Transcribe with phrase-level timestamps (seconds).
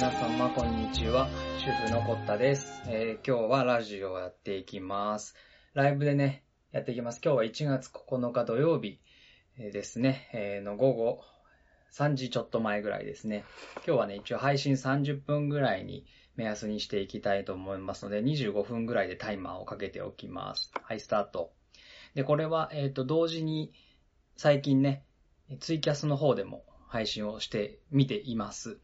[0.00, 1.28] 皆様こんにちは。
[1.58, 5.34] 主婦のコッタです、えー今日はラジオをやっていきます。
[5.74, 7.20] ライブでね、やっていきます。
[7.20, 9.00] 今日は1月9日土曜日
[9.58, 11.24] ですね、えーの午後
[11.92, 13.44] 3時ちょっと前ぐらいですね。
[13.84, 16.06] 今日はね、一応配信30分ぐらいに
[16.36, 20.70] 目安にしていきたいと思いますので、25分ぐらいでタイマーをかけておきます。
[20.80, 21.50] はい、スタート。
[22.14, 23.72] で、これは、えっ、と、同時に
[24.36, 25.02] 最近ね、
[25.58, 28.78] ツイキャスの方でも配信をしてみています。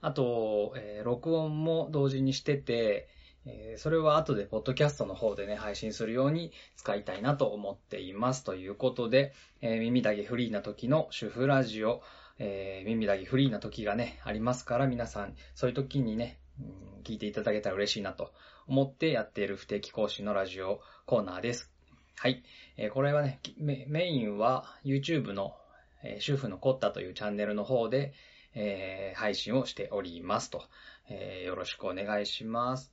[0.00, 3.08] あと、えー録音も同時にしてて、
[3.46, 8.44] えーそれは後でポッドキャストの方でね、配信するように使いたいなと思っています。
[8.44, 12.02] ということで、えー耳だけフリーな時の主婦ラジオ、
[12.38, 18.32] えー耳だけフリーな時がね、ありますから、皆さん、そういう時にね、うん聞いていただけたら嬉しいなと
[18.68, 21.72] 思ってやっている不定期更新のラジオコーナーです。
[22.16, 22.42] はい。
[22.76, 25.56] えーこれはね、メメインは YouTube の、
[26.02, 28.12] えー主婦のコッタというチャンネルの方で、
[28.54, 30.64] えー配信をしておりますと、
[31.08, 32.92] えーよろしくお願いします。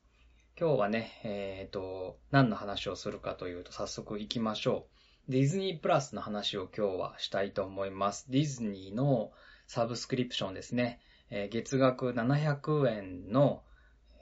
[0.60, 4.88] 今日はね、えっ、と、何の話をするかというと、早速行きましょ
[5.28, 5.32] う。
[5.32, 8.32] ディズニープラスの話を今日はしたいと思います。
[8.32, 9.32] ディズニーの
[9.68, 11.00] サブスクリプションですね。
[11.30, 13.62] え月額700円の、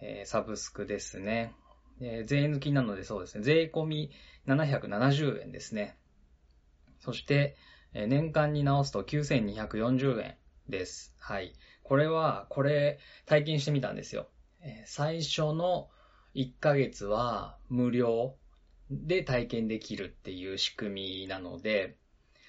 [0.02, 1.54] えサブスクですね。
[2.02, 3.44] え税抜きなのでそうですね。
[3.44, 4.12] 税込み
[4.48, 5.96] 770円ですね。
[7.00, 7.56] そして、
[7.94, 10.36] え年間に直すと9240円
[10.70, 11.14] です。
[11.20, 11.54] はい。
[11.84, 14.28] これは、これ、体験してみたんですよ。
[14.86, 15.90] 最初の
[16.34, 18.36] 1ヶ月は無料
[18.90, 21.98] で体験できるっていう仕組みなので、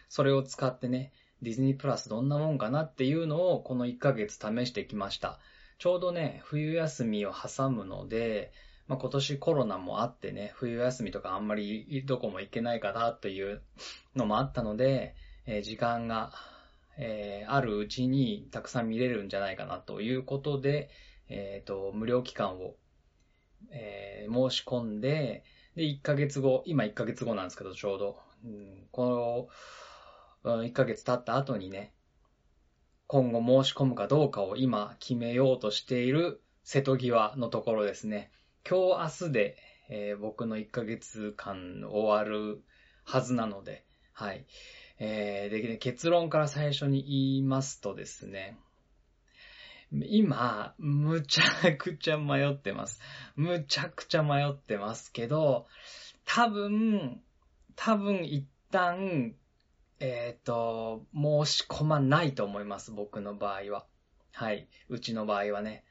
[0.09, 5.39] それを使ってね、ディズニープラスどんなもんかなっていうのをこの1ヶ月試してきました。
[5.79, 8.53] ちょうどね、冬休みを挟むので、
[8.89, 13.63] まあ、今年コロナもあってね、冬休みとかあんまりどこも行けないかなという
[14.15, 15.15] のもあったので、
[15.47, 16.33] えー時間が、
[16.99, 20.91] えーあるうちにたくさん見れるんじゃないかなということで、
[21.29, 22.75] えっ、と、無料期間を、
[23.71, 25.45] えー申し込んで、
[25.77, 29.51] で、1ヶ月後、今1ヶ月後なんですけど、ちょうど、うんこ
[30.45, 31.93] の、1ヶ月経った後にね、
[33.07, 38.33] 今後申し込むかどうかを今決めようとしている瀬戸際のところですね。
[38.69, 39.57] 今日明日で、
[39.89, 42.65] えー僕の1ヶ月間終わる
[43.05, 44.47] はずなので、はい。
[44.99, 48.57] えーで、ね結論から最初に言いますとですね、
[49.93, 53.01] 今、むちゃくちゃ迷ってます。
[53.37, 55.67] むちゃくちゃ迷ってますけど、
[56.25, 57.21] 多分、
[57.77, 59.35] 多分一旦、
[60.01, 63.87] えっ、と、申し込まないと思います、僕の場合は。
[64.33, 64.69] はい。
[64.89, 65.85] うちの場合はね。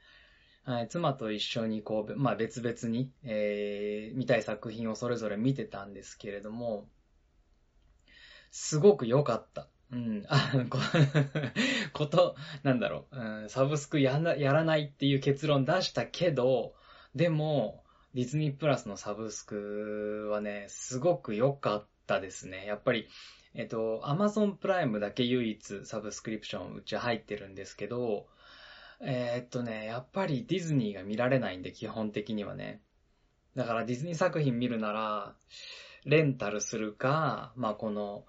[0.64, 6.88] はい、妻と一緒にこう、まあ別々に、えー見たい作品をそれぞれ見てたんですけれども、
[8.50, 9.68] すごく良かった。
[9.92, 10.24] うん。
[10.28, 10.78] あこ
[11.92, 16.74] こと、なんだろう、うん、サブスクやなやらないっていう結論出したけど、
[17.14, 17.84] でも、
[18.14, 22.66] ディズニープラスのサブスクはね、すごく良かったですね。
[22.66, 23.08] やっぱり、
[23.54, 28.26] えっと、アマゾンプライムだけ唯一サブスクリプションうち入ってるんですけど、
[29.00, 32.80] えーっとね、やっぱりディズニーが見られないんで、基本的にはね。
[33.54, 35.34] だからディズニー作品見るなら、
[36.04, 38.26] レンタルするか、まあこの、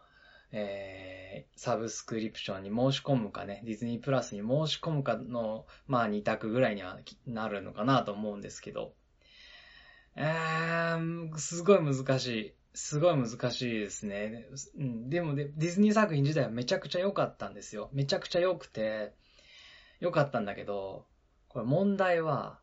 [0.52, 8.94] えー、サブスクリプションに申し込むかね、ディズニープラスに申し込むかの、まあ二択ぐらいにはなるのかなと思うんですけど、
[10.16, 12.53] えー、すごい難しい。
[12.74, 14.46] すごい難しいですね。
[14.75, 17.90] でもで、ディズニー作品自体はめちゃくちゃ良かったんですよ。
[17.91, 19.14] めちゃくちゃ良くて、
[20.00, 21.08] 良かったんだけど、
[21.47, 22.59] これ問題は、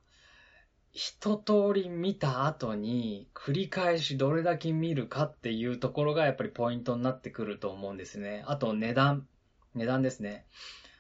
[0.97, 8.45] 一通り見た後に繰り返しどれだけ見るかっていうところがやっぱりポイントになってくると思うんですね。
[8.47, 9.27] あと値段。
[9.75, 10.47] 値段ですね。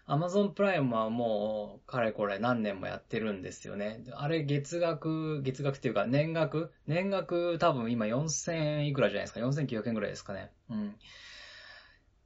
[0.08, 4.04] Amazon プライムはもう、かれこれ何年もやってるんですよね。
[4.14, 6.72] あれ月額、月額っていうか年額？
[6.88, 9.40] 年額多分今4000円いくらじゃないですか。
[9.40, 10.50] 4900円ぐらいですかね。
[10.70, 10.96] うん。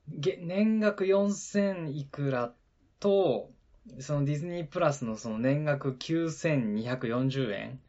[0.08, 2.54] げ年額4000いくら
[2.98, 3.50] と、
[4.00, 7.81] そのディズニープラスのその年額9240円。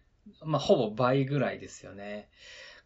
[0.43, 2.29] まあ、ほぼ倍ぐらいですよね。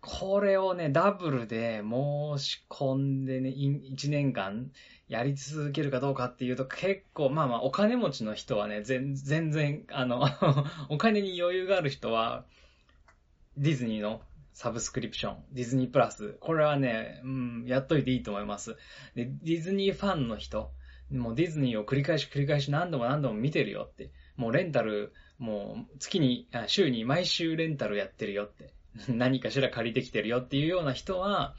[0.02, 4.70] これをね、ダブルで申し込んでね、1年間
[5.08, 10.28] やり続けるかどうかっていうと結構、まあまあ、お金持ちの人はね、全然、あの、
[10.90, 12.46] お金に余裕がある人は、
[13.56, 14.22] ディズニーの
[14.54, 18.76] サブスクリプション、ディズニープラス、これはね、うん、やっといていいと思います。
[19.16, 20.72] で、ディズニーファンの人、
[21.14, 24.12] もうディズニーを繰り返し繰り返し何度も何度も見てるよって。
[24.36, 28.74] もうレンタル、もう月に、あ週に毎週レンタルやってるよって。
[29.10, 31.56] 何かしら借りてきてるよっていうような人は、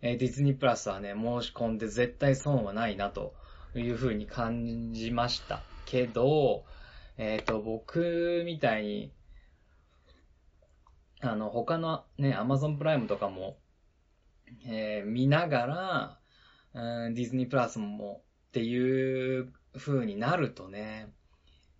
[0.00, 3.34] えディズニープラスはね、申し込んで絶対損はないなと
[3.74, 5.62] いうふうに感じました。
[5.86, 6.64] けど、
[7.18, 9.12] えっ、と、僕みたいに、
[11.20, 13.58] あの、他のね、アマゾンプライムとかも、
[14.66, 16.18] えー見ながら、
[16.74, 21.08] うん、ディズニープラスもっていう風になるとね、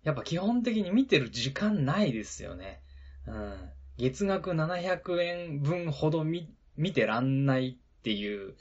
[0.03, 2.81] やっぱ基本的に見てる時間ないですよね。
[3.27, 3.69] うん。
[3.99, 8.55] 月額700円分ほど見、見てらんないっていう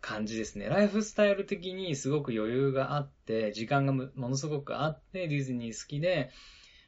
[0.00, 0.68] 感じですね。
[0.68, 6.30] ライフスタイル的にすごく余裕があって、時間がものすごくあって、ディズニー好きで、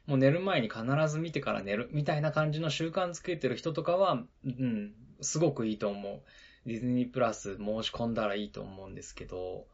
[0.05, 6.21] もう寝る前に必ず見てから寝るみたいな感じの習慣つけてる人とかは、うん、すごくいいと思う。
[6.65, 9.67] ディズニープラス申し込んだらいいと思うんですけど、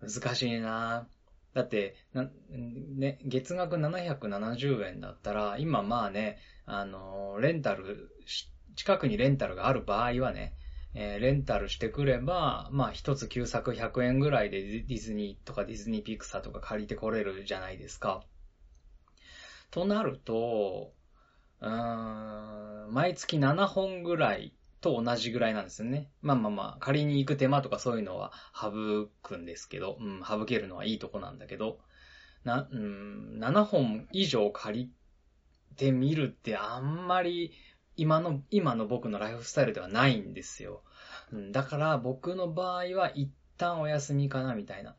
[0.00, 1.08] 難しいな
[1.54, 10.54] だって、な、ね、月額770円だったら、今まあね、あの、レンタルし、近くにレンタルがある場合はね、
[10.94, 18.22] えーレンタルしてくれば、まあ一つ旧作100円ぐらいでディズニーとかディズニーピクサーとか借りてこれるじゃないですか。
[19.70, 20.92] となると、
[21.60, 26.10] うーん、毎月7本ぐらいと同じぐらいなんですよね。
[26.22, 31.78] まあまあまあ、借りに行く手間とかそういうのは省くんですけど、うん、省けるのはいいとこなんだけど、
[32.44, 34.92] な、うん、7本以上借り
[35.76, 37.52] てみるってあんまり
[37.96, 40.82] 今の、今の僕のライフスタイルではないんですよ。
[41.32, 44.96] うん、だから僕の場合は一旦お休みかなみたいな。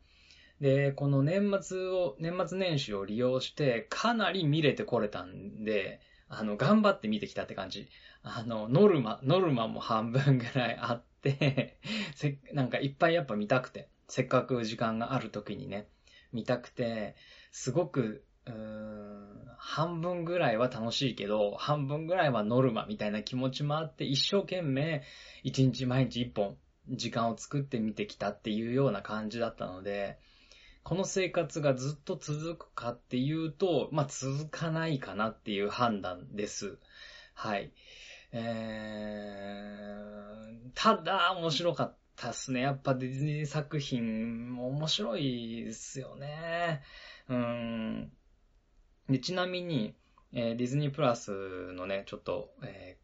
[0.60, 7.88] で、この年末を、年末年始を利用してかなり見れてこれたんで、あの、頑張って見てきたって感じ。
[8.24, 11.78] あの、ノルマ、ノルマも半分ぐらいあって、
[12.14, 15.88] せ、なんかいっぱいやっぱ見たくて、せっかく時間がある時にね、
[16.32, 17.16] 見たくて、
[17.50, 25.02] すごく、うーん、半分ぐらいは楽しいけど、半分ぐらいはノルマみたいな気持ちもあって、一生懸命、
[25.42, 26.56] 一日毎日一本、
[26.88, 30.18] 時間を作って見てきたっていうような感じだったので、
[30.82, 36.78] この生活がずっと続くかっていうと、まあ、続かないかなっていう判断です。
[37.34, 37.72] はい。
[38.32, 42.60] えー、ただ、面白かったっすね。
[42.60, 46.82] やっぱディズニー作品も面白いですよね。
[47.28, 48.12] うん。
[49.08, 49.94] で、ちなみに、
[50.32, 53.02] えーディズニープラスのね、ちょっと、えー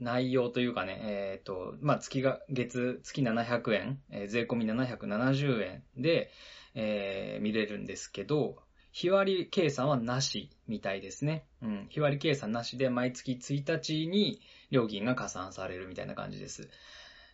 [0.00, 6.30] 内容というかね、えっ、と、まあ、月が、月、月700円、えー税込み770円で、
[6.74, 8.62] えー見れるんですけど、
[8.92, 11.44] 日割り計算はなしみたいですね。
[11.62, 11.86] うん。
[11.90, 14.40] 日割り計算なしで毎月1日に
[14.70, 16.68] 料金が加算されるみたいな感じです。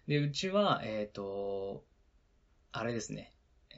[0.07, 1.85] で、うちは、えっ、と、
[2.73, 3.33] あれですね。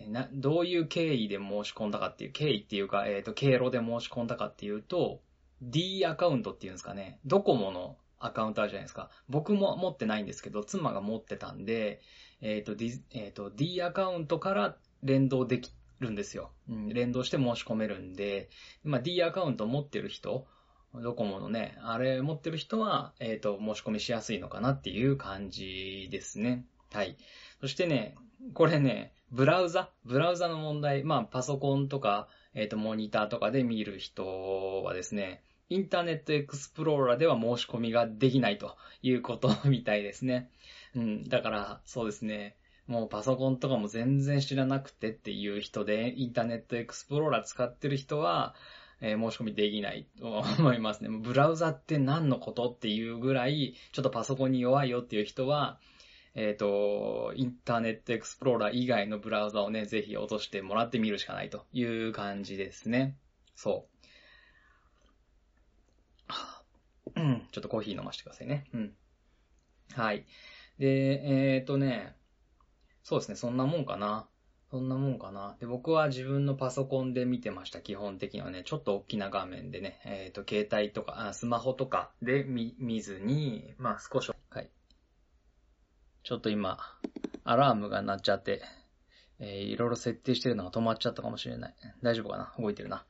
[0.09, 5.21] な、どういう経緯で申し込んだかっていう、経緯っていうか、えっ、と、経路で申し込んだかっていうと、
[5.63, 7.21] D アカウントっていうんですかね。
[7.25, 9.11] ドコモのアカウントあるじゃないですか。
[9.29, 12.01] 僕も持ってないんですけど、妻が持ってたんで、
[12.41, 16.51] えっ、と、D、えっ、と、D アカウントから連動できるんですよ。
[16.69, 18.49] うん、連動して申し込めるんで、
[18.85, 20.47] まあ、D アカウント持ってる人、
[20.95, 26.65] ドコモのね、あれ持ってる人は、えっ、と、申し込みしやすいのかなっていう感じですね。
[26.93, 27.17] はい。
[27.61, 28.17] そしてね、
[28.55, 40.51] これね、ブラウザブラウザの問題、まあ、パソコンとか、えっ、と、モニターとかで見る人はですね、インターネットエクスプローラーでは申し込みができないということみたいですね。
[40.95, 42.57] うん、だから、そうですね。
[42.87, 48.55] もうパソコンとかも全然知らなくてっていう人で、インターネットエクスプローラー使ってる人は、
[49.01, 51.11] えー申し込みできないと思いますね。
[51.21, 55.79] ブラウザって何のことっていうぐらい、ちょっとパソコンに弱いよっていう人は、
[56.35, 63.17] えっ、と、インターネットエクスプローラー以外のブラウザをね、ぜひ落としてもらってみるしかないという感じですね。
[63.55, 63.89] そ
[66.29, 67.13] う。
[67.53, 68.67] ちょっとコーヒー飲ませてくださいね。
[68.75, 68.95] うん。
[69.95, 70.27] はい。
[70.79, 72.15] で、えっ、とね、
[73.07, 74.27] そうですね、そんなもんかな。
[74.69, 75.57] そんなもんかな。
[75.61, 78.65] で、僕は自分のパソコンで見てました、基本的にはね。
[78.65, 84.73] ちょっと大きな画面でね、えっ、と、携帯とか、スマホとかで見、見ずに、まあ少し、はい。
[86.25, 86.79] ちょっと今、
[87.45, 88.61] アラームが鳴っちゃって、
[89.39, 91.75] えーいろいろ設定してるのが止まっちゃったかもしれない。
[92.03, 92.53] 大丈夫かな？
[92.59, 93.07] 動いてるな。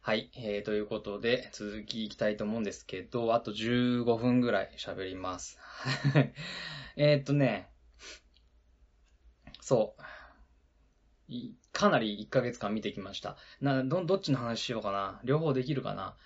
[0.00, 0.30] はい。
[0.36, 5.58] えー、ということで、続きいきたいと思うんですけど、あと15分ぐらい喋ります。
[6.94, 7.73] えっとね、
[9.64, 10.02] そう。
[11.72, 13.38] かなり1ヶ月間見てきました。
[13.62, 16.16] な、ど、どっちの話しようかな両方できるかな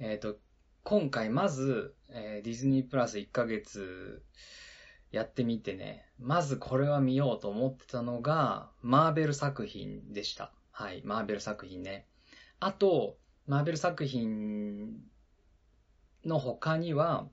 [0.00, 0.36] えーっと、
[0.82, 4.24] 今回まず、えーディズニープラス1ヶ月
[5.12, 10.52] やってみてね、まずこれは見ようと思ってたのが、マーベル作品でした。
[10.72, 12.08] はい、マーベル作品ね。
[12.58, 14.98] あと、マーベル作品
[16.24, 17.28] の他には、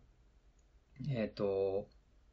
[1.09, 1.87] えっ、と、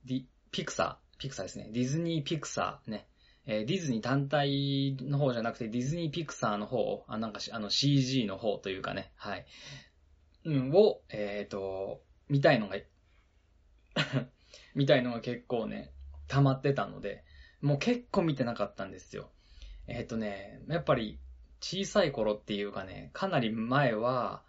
[0.05, 1.71] ディ、ピクサー、ピクサーですね。
[1.73, 3.09] ディズニーピクサーね。
[3.47, 9.47] えーディズニー単体の方じゃなくて、ディズニーピクサーの方、あ、なんか、あの CG の方というかね、はい。
[10.45, 12.77] うん、を、えっ、と、見たいのが、
[14.75, 15.93] 見たいのが結構ね、
[16.29, 17.25] 溜まってたので、
[17.61, 19.31] もう結構見てなかったんですよ。
[19.87, 21.19] えっ、とね、やっぱり
[21.61, 24.43] 小さい頃っていうかね、かなり前は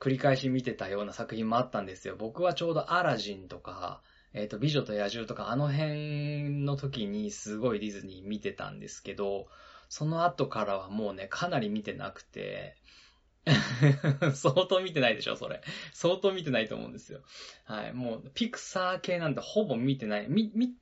[0.00, 2.16] 繰り返し見てたような作品もあったんですよ。
[2.16, 4.02] 僕はちょうどアラジンとか、
[4.34, 9.46] えっ、と、美女と野獣とかあの辺の時にすごいディズニー見てたんですけど、
[9.88, 12.76] その後からはもうね、かなり見てなくて、
[14.34, 15.62] 相当見てないでしょ、それ。
[15.92, 17.20] 相当見てないと思うんですよ。
[17.64, 17.92] はい。
[17.92, 20.26] もう、ピクサー系なんてほぼ見てない。
[20.28, 20.74] み、み、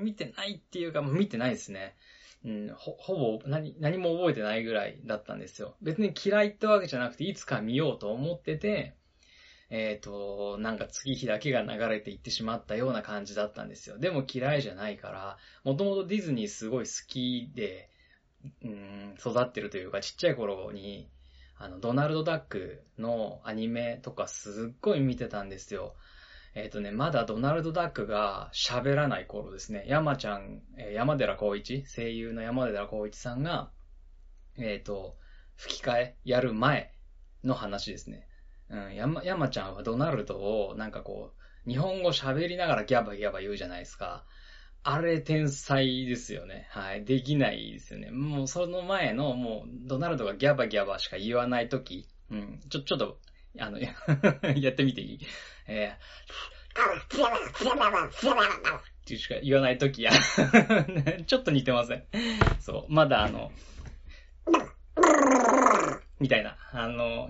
[0.00, 1.96] 見てないっていうか、もう見てないですね。
[2.44, 5.76] うん、ほ、ほぼ何、何も覚えてないぐらいだったんですよ。
[5.80, 8.94] 別に嫌いってわけじゃなくて、いつか見ようと思ってて、
[9.70, 13.98] えっ、と、なんか月日だけが流れていってしまったような感じだったんですよ。
[13.98, 17.88] でも嫌いじゃないから、もともとディズニーすごい好きで、
[18.62, 21.08] うん、育ってるというか、ちっちゃい頃に、
[21.56, 25.94] あの、ドナルド・ダックのアニメとかすっごい見てたんですよ。
[26.54, 29.84] えっ、とね、まだドナルド・ダックが喋らない頃ですね。
[29.88, 33.70] 山ちゃん、えー山寺宏一、声優の山寺宏一さんが、
[34.56, 35.16] えっ、と、
[35.56, 36.92] 吹き替えやる前
[37.42, 38.28] の話ですね。
[38.70, 41.32] うん、山、山ちゃんはドナルドをなんかこ
[41.66, 44.24] う、日本語喋りながらギャバギャバ言うじゃないですか。
[44.82, 46.68] あれ天才ですよね。
[46.70, 47.04] はい。
[47.04, 48.10] できないですよね。
[48.10, 53.18] もうその前の、もう、ドナルドがギャバギャバしか言わないとき、うん、ちょ、ちょっと、
[53.58, 53.92] あの、 や
[54.70, 55.20] ってみていい？
[55.68, 56.82] えー、
[58.60, 60.10] ってしか言わないときや。
[61.26, 62.04] ちょっと似てません。
[62.60, 62.92] そう。
[62.92, 63.52] まだあの、
[66.20, 66.56] みたいな。
[66.72, 67.28] あの、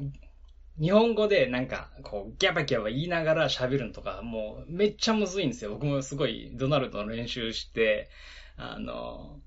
[0.80, 5.70] 日本語でなんか、こう、ギャバギャバ言いながら喋るのとか、もう、めっちゃむずいんですよ。
[5.70, 8.08] 僕もすごい、ドナルドの練習して、
[8.56, 9.40] あの、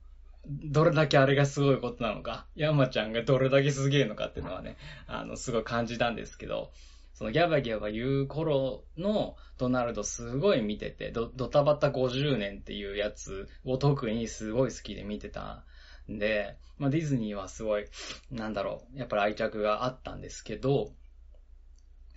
[0.45, 6.71] どれだけあれがすごいことなのか、山ちゃんがどれだけすげえのかっていうのはね、あの、すごい感じたんですけど、
[7.13, 15.63] そのギャバギャバ言う頃のドナルドすごい見てて、ドドタバタ50年っていうやつを特にすごい好きで見てた
[16.09, 17.85] んで、まあディズニーはすごい、
[18.31, 20.91] なんだろう、やっぱり愛着があったんですけど、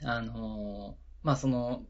[0.05, 1.83] あのーまあその、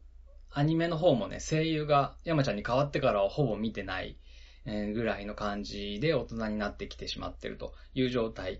[0.49, 4.17] アニメの方もね、声優が山ちゃんに変わってからはほぼ見てない、
[4.65, 8.59] ぐらいの感じで大人になってきてしまってるという状態。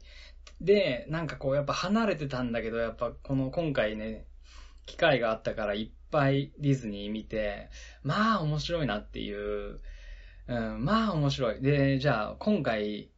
[0.60, 4.26] で、なんかこうやっぱ離れてたんだけど、やっぱこの今回ね、
[4.86, 7.70] 機会があったからいっぱいディズニー見て、
[8.04, 9.80] まあ面白いなっていう、
[10.48, 11.62] うん、まあ面白い。
[11.62, 13.11] で、じゃあ今回、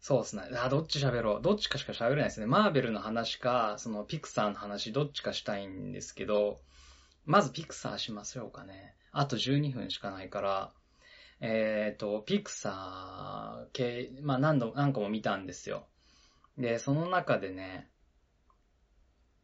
[0.00, 0.42] そうっすね。
[0.56, 1.42] あ、どっち喋ろう。
[1.42, 2.46] どっちかしか喋れないですね。
[2.46, 6.60] マーベルの話か、そのピクサーの話、どっちかしたいんですけど、
[7.26, 8.94] まずピクサーしましょうかね。
[9.12, 10.72] あと12分しかないから、
[11.40, 15.86] えっ、と、ピクサー系、まあ何度、何個も見たんですよ。
[16.56, 17.90] で、その中でね、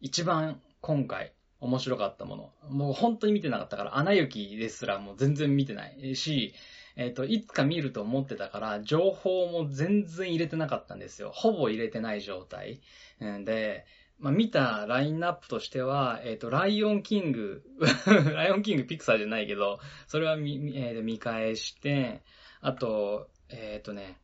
[0.01, 2.71] 一番今回面白かったもの。
[2.71, 6.55] もう本当に見てなかったから、アナ雪ですらもう全然見てないし、
[6.97, 11.31] えっ、と、いつか見ると思ってたから、情報も全然入れてなかったんですよ。
[11.33, 12.81] ほぼ入れてない状態。
[13.23, 13.85] んで、
[14.19, 17.63] まあ、見たラインナップとしては、えっ、と、ライオンキング、
[18.35, 22.23] ライオンキングピクサーじゃないけど、それは見、えー見返して、
[22.63, 24.19] あと、えっ、とね、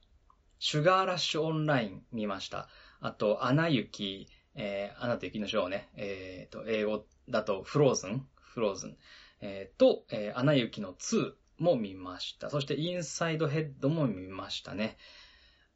[0.58, 2.68] シュガーラッシュオンライン見ました。
[3.00, 8.26] あと、アナ雪、えー、アナと雪のショーね、えっ、と、英語だと、フローズン？
[8.34, 8.96] フローズン。
[9.42, 12.50] えー、と、えー、アナ雪の2も見ました。
[12.50, 14.96] そして、インサイドヘッドも見ましたね。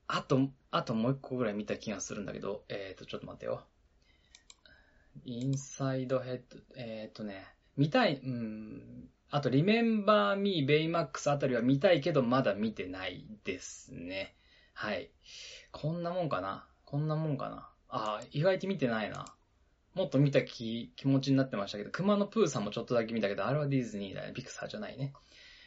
[0.07, 3.65] あと、あともう一個ぐらい見た気がするんだけど、えっ、と、ちょっと待ってよ。
[5.25, 14.37] インサイドヘッド、えっ、とね、見たい、うん、あと、リメンバーミー、ベイマックスあたりは見たいけど、まだ見てないですね。
[14.75, 15.11] はい。
[15.73, 16.69] こんなもんかな？
[16.85, 17.69] こんなもんかな？
[17.89, 19.25] ああ、意外と見てないな。
[19.95, 24.33] もっと見た気、気持ちになってましたけど、熊野プーさんもちょっとだけ見たけど、あれはディズニーだね。
[24.35, 25.15] ピクサーじゃないね。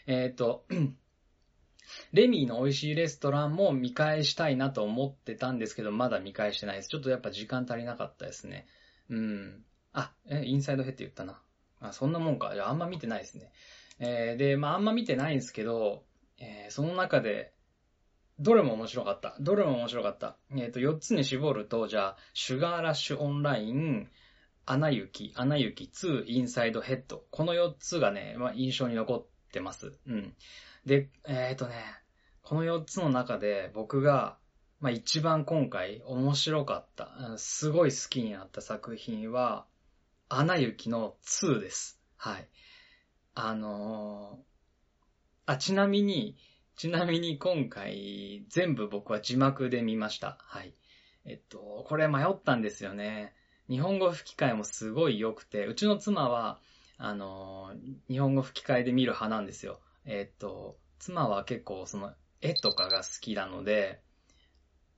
[0.09, 0.65] えっ、と、
[2.13, 6.89] レミーの美味しいレストランも見返したいなと思ってたんですけど、まだ見返してないです。
[6.89, 8.65] ちょっとやっぱ時間足りなかったですね。
[9.09, 9.63] うん。
[9.93, 11.39] あ、え、インサイドヘッド言ったな。
[11.79, 12.53] あ、そんなもんか。
[12.59, 13.51] ああんま見てないですね。
[13.99, 16.03] えーで、まああんま見てないんですけど、
[16.39, 17.53] えーその中で、
[18.39, 19.35] どれも面白かった。
[19.39, 20.37] どれも面白かった。
[20.57, 24.09] えっ、と、4つに絞ると、じゃあ、シュガーラッシュオンライン、
[24.65, 27.25] アナ雪、アナ雪2、インサイドヘッド。
[27.29, 29.97] この4つがね、まあ、印象に残ってます。
[30.07, 30.33] うん。
[30.85, 31.75] で、えっ、とね、
[32.43, 34.37] この4つの中で僕が、
[34.79, 39.65] まあ、一番今回面白かった、うんすごい好きになった作品は、
[40.29, 41.99] アナ雪の2です。
[42.15, 42.47] はい。
[43.33, 44.49] あのー
[45.49, 46.37] あ、ちなみに、
[46.75, 50.37] ちなみに今回、全部僕は字幕で見ました。
[50.41, 50.75] はい。
[51.25, 53.33] えっと、これ迷ったんですよね。
[53.67, 56.59] 日本語吹き替えもすごい良くて、うちの妻は、
[56.99, 57.73] あの、
[58.09, 59.79] 日本語吹き替えで見る派なんですよ。
[60.05, 64.01] えっと、妻は結構その絵とかが好きなので、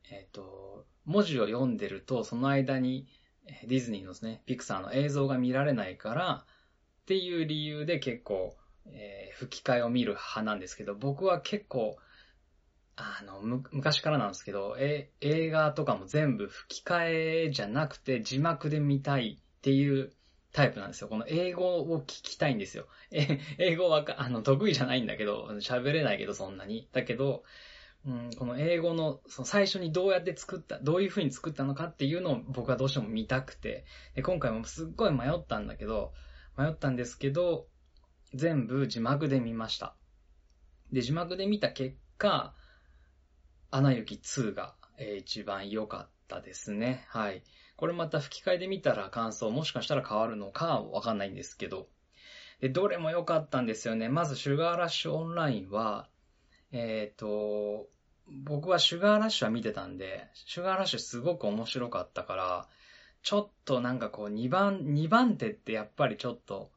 [0.09, 3.07] えっと、文字を読んでると、その間に
[3.67, 6.45] ディズニーのですね、ピクサーの映像が見られないから、
[7.03, 11.97] っていう理由で結構、えー、吹き替えを見る派なんですけど、僕は結構、
[12.95, 20.13] あの、む、昔からなんですけど、え、映画とかも全部吹き替えじゃなくて字幕で見たいっていう
[20.53, 21.07] タイプなんですよ。
[21.07, 22.87] この英語を聞きたいんですよ。
[23.57, 26.89] 英語はあの、得意じゃないんだけど、喋れないけどそんなに。
[26.91, 27.43] だけど、
[28.05, 36.13] うん、この英語のその最初にどうやって作った、どういう風に作ったのかっていうのを僕はどうしても見たくて、で今回もすっごい迷ったんだけど、
[36.57, 37.67] 迷ったんですけど、
[38.33, 39.95] 全部字幕で見ました。
[40.91, 42.55] で、字幕で見た結果、
[43.69, 47.05] アナ雪2が、えー、一番良かったですね。
[47.07, 47.43] はい。
[47.81, 51.87] これまた吹き替えで見たら感想もしかしたら変わるのかわかんないんですけど。
[52.59, 54.07] で、どれも良かったんですよね。
[54.07, 56.07] まず、シュガーラッシュオンラインは、
[56.71, 57.89] えっ、ー、と、
[58.27, 62.67] 僕はシュガーラッシュは見てたんで、シュガーラッシュすごく面白かったから、
[63.23, 66.69] ちょっとなんかこう2番、2番手ってやっぱりちょっと、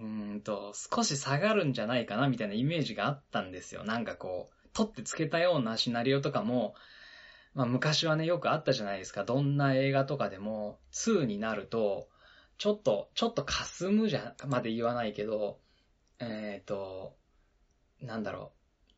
[0.00, 3.82] うんと、少し下がるんじゃないかなみたいなイメージがあったんですよ。
[3.82, 6.76] なんかこう、取ってつけたようなシナリオとかも、
[7.58, 9.24] まあ昔はね、よくあったじゃないですか。
[9.24, 12.08] どんな映画とかでも、2になると、
[12.56, 15.58] ちょっと、ちょっと霞むじゃ、まで言わないけど、
[16.20, 17.16] えっ、ー、と、
[18.00, 18.52] なんだろ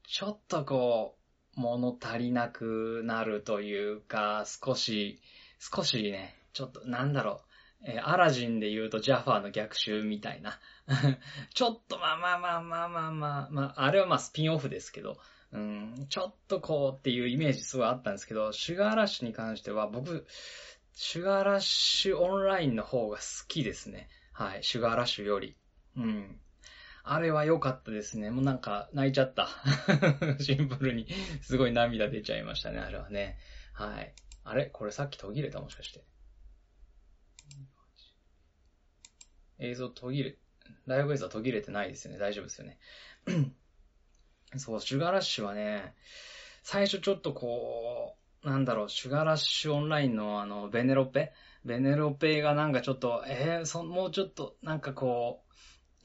[0.04, 0.06] う。
[0.06, 1.16] ちょっとこ
[1.56, 5.22] う、物足りなくなるというか、少し、
[5.58, 7.40] 少しね、ちょっと、なんだろ
[7.82, 10.60] う、えー、アラジンで言うとジャファーの逆襲みたいな。
[11.54, 15.16] ちょっと、まあまあまあまあまあまあ、まあ、あれはまあスピンオフですけど、
[15.52, 20.26] うん、ちょっとこうっていうイメージすごいあったんですけど、シュガーラッシュに関しては僕、
[20.92, 24.08] シュガーラッシュオンラインの方が好きですね。
[24.32, 25.56] はい、シュガーラッシュより。
[25.96, 26.40] うん。
[27.02, 28.30] あれは良かったですね。
[28.30, 29.48] もうなんか泣いちゃった。
[30.38, 31.08] シンプルに。
[31.42, 33.38] すごい涙出ちゃいましたね、あれはね。
[33.72, 34.14] はい。
[34.44, 34.66] あれ？
[34.66, 35.60] これさっき途切れた？
[35.60, 36.04] もしかして。
[39.58, 40.38] 映像途切れ、
[40.86, 42.18] ライブ映像途切れてないですよね。
[42.18, 42.78] 大丈夫ですよね。
[44.56, 45.94] そう、シュガーラッシュはね、
[46.62, 51.32] 最初ちょっとこう、なんだろう、シュガーラッシュオンラインのあの、ベネロペ？
[51.64, 55.42] ベネロペがなんかちょっと、えー、そ、もうちょっと、なんかこ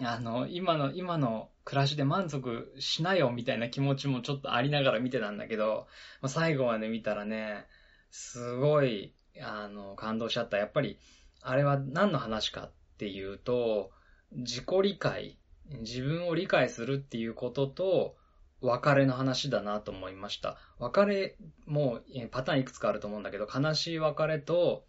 [0.02, 5.88] う、あの、今の、今の暮らしで満足しなよみたいな気持ちもちょっとありながら見てたんだけど、
[6.22, 7.66] まあ、最後まで見たらね、
[8.12, 10.58] すごい、あの、感動しちゃった。
[10.58, 11.00] やっぱり、
[11.42, 13.92] あれは何の話かっていうと、
[14.34, 15.38] 自己理解、
[15.80, 18.18] 自分を理解するっていうことと、
[18.62, 20.58] 別れの話だなと思いました。
[20.80, 22.00] 別れも
[22.32, 24.86] パターンいくつかあると思うんだけど、悲しい別れと、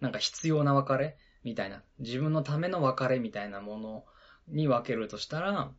[0.00, 4.04] なんか必要な別れみたいな、自分のための別れみたいなもの
[4.48, 5.72] に分けるとしたら、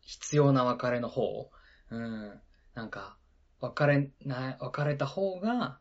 [0.00, 1.50] 必要な別れの方、
[1.90, 2.40] うん、
[2.74, 3.16] なんか、
[3.60, 5.78] 別れな、別れた方が、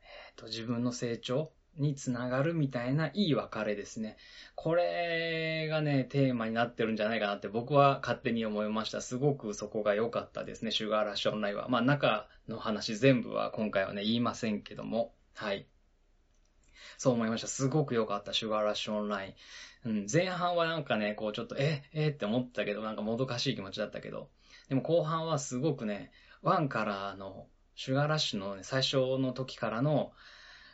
[0.00, 4.16] えっ、ー、と、自分の成長につながるみたいないい別れですね。
[4.54, 9.00] これがね、テーマになってるんじゃないかなって僕は勝手に思いました。
[9.00, 11.68] すごくそこが良かったですね、シュガーラッシュオンラインは。
[11.68, 15.66] まあ中の話全部は今回はね、言いませんけども、はい。
[16.98, 17.46] そう思いました。
[17.46, 19.34] すごく良かった、シュガーラッシュオンライ
[19.84, 19.90] ン。
[19.90, 24.28] うん、前半はなんかね、こうちょっと、え、えって思ったけど、なんかもどかしい気持ちだったけど、
[24.68, 30.12] でも後半はすごくね、ワンからの、シュガーラッシュの、ね、最初の時からの、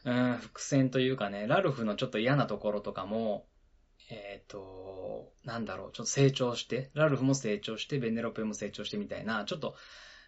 [0.05, 3.47] うん、伏線というかね、ラルフのちょっと嫌なところとかも、
[4.11, 9.75] えっ、ー、と、なんだろう、ちょっと成長して、ラルフも成長して、ベネロペも成長してみたいな、ちょっと、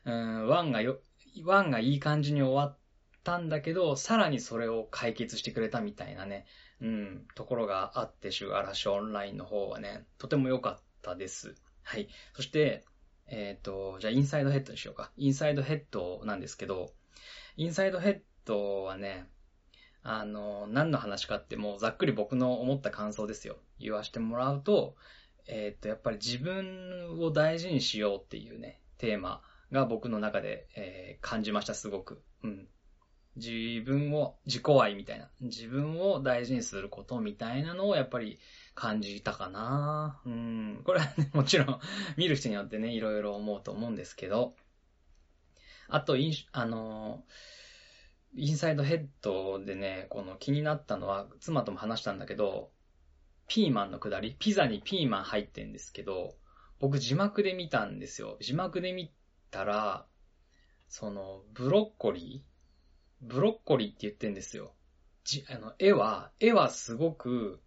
[0.05, 1.01] うん、ワンがよ、
[1.45, 2.79] ワンがいい感じに終わっ
[3.25, 6.47] たんだけど、さらにそれを解決してくれたみたいなね、
[6.81, 11.55] うん、ところがあって、シュガラッシュオンラインの方はね、とても良かったです。
[11.83, 12.09] はい。
[12.35, 12.85] そして、
[13.27, 15.13] えっ、ー、と、じゃあインサイドヘッドにしようか。
[15.17, 16.93] インサイドヘッドなんですけど、
[17.57, 19.27] インサイドヘッドはね、
[20.03, 23.59] あの、何の話かってもうざっくり僕の思った感想ですよ。
[23.79, 24.97] 言わしてもらうと、
[25.47, 32.23] えっ、と、やっぱり自分を大事にしようっていうね、テーマが僕の中で、えー、感じました、すごく。
[32.43, 32.69] うん。
[33.37, 38.39] 自分を、自己愛みたいな、自分を大事にすることみたいなのをやっぱり
[38.75, 40.83] 感じたかなうん。
[40.85, 41.81] これはね、 もちろん
[42.17, 44.57] 見る人によってね、いろいろ思うと思うんですけど、
[45.89, 46.17] あと、
[46.53, 47.25] あの、
[48.35, 52.71] インサイドヘッドでね、この気になったのは、妻とも話したんだけど、
[53.49, 56.37] ピーマンのくだり、ピザにピーマン入ってんですけど、
[56.79, 58.37] 僕字幕で見たんですよ。
[58.41, 59.13] 字幕で見
[59.51, 60.07] たら、
[60.89, 62.51] その、ブロッコリー
[63.21, 64.73] ブロッコリーって言ってんですよ。
[65.25, 67.61] じ、あの、絵は、絵はすごく、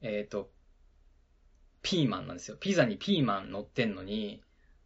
[0.00, 0.50] えっ、ー、と、
[1.82, 2.56] ピーマンなんですよ。
[2.56, 4.42] ピザにピーマン乗ってんのに、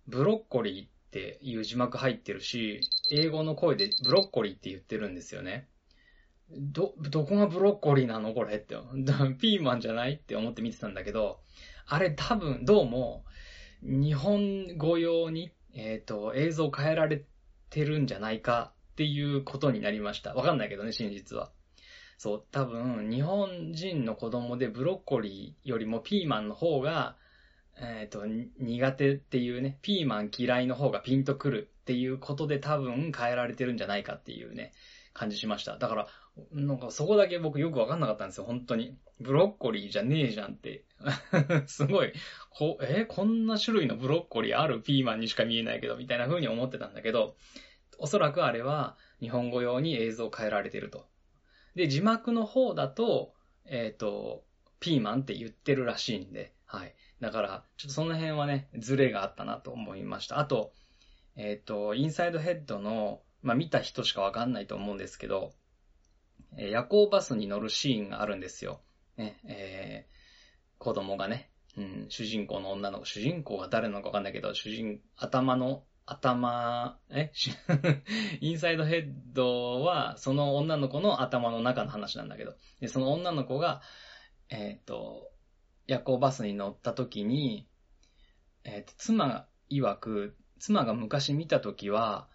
[0.06, 5.66] ブロッコリーっていう字幕入ってるし、英語の声でブロッコリーって言ってるんですよね。
[6.50, 8.76] ど、どこがブロッコリーなのこれって。
[9.40, 11.40] ピーマンじゃないって思って見てたんだけど、
[11.86, 13.24] あれ多分、どうも、
[13.82, 17.24] 日本語用に、えっ、ー、と、映像変えられ
[17.70, 20.34] てるんじゃないかっていうことになりました。
[20.34, 21.50] わかんないけどね、真実は。
[22.18, 27.16] そう、多分、日本人の子供でブロッコリーよりもピーマンの方が、
[27.78, 28.24] えっ、ー、と、
[28.58, 34.72] 苦手っていうね、ピーマン嫌いの方がピンとくるっていうことで多分変えられてるんじゃないかっていうね、
[35.12, 35.76] 感じしました。
[35.76, 36.06] だから、
[36.52, 38.96] なんかそこだけ僕よくわかんなかったんですよ、本当に。
[39.20, 40.84] ブロッコリーじゃねえじゃんって。
[41.66, 42.12] すごい、
[42.50, 47.36] こ、えこんな種類のブロッコリーあるピーマンにしか見えないけど、みたいな風に思ってたんだけど、
[47.98, 51.06] おそらくあれは日本語用に映像を変えられてると。
[51.74, 53.34] で、字幕の方だと、
[53.64, 54.44] えっ、ー、と、
[54.80, 56.94] ピーマンって言ってるらしいんで、はい。
[57.20, 60.38] だから、ちょっとその辺はね、ズレがあったなと思いました。
[60.38, 60.72] あと、
[61.36, 65.52] えっ、ー、と、インサイドヘッドの、まあ、見た人しかわかんないと思うんですけど、
[66.58, 68.80] え夜行バスに乗るシーンがあるんですよ。
[69.16, 77.32] ね、えー、子供がね、うん、主人公の女の子、主人公が誰なのかわかんないけど、主人、頭の頭、え？
[78.40, 83.82] インサイドヘッドは、その女の子の頭の中の話なんだけど、でその女の子が、
[84.48, 85.30] えっ、ー、と、
[85.86, 87.66] 夜行バスに乗った時に、
[88.64, 92.28] えっ、ー、と、妻曰く、妻が昔見た時は、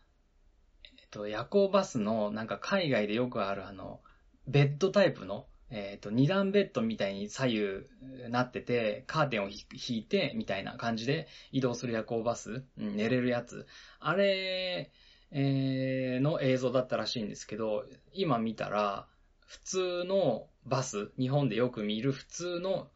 [0.84, 4.02] えっ、ー、と、夜行バスの、なんか海外でよくあるあの、
[4.48, 13.68] ベッドタイプの、えっ、ー、と、二段ベッドみたいに左右なってて、カーテンを引いて、みたいな感じで移動する夜行バス、うん、寝れるやつ。
[14.00, 14.92] あれ、
[15.32, 19.08] えー、の映像だったらしいんですけど、今見たら、
[19.46, 22.90] 普通のバス、日本でよく見る普通の、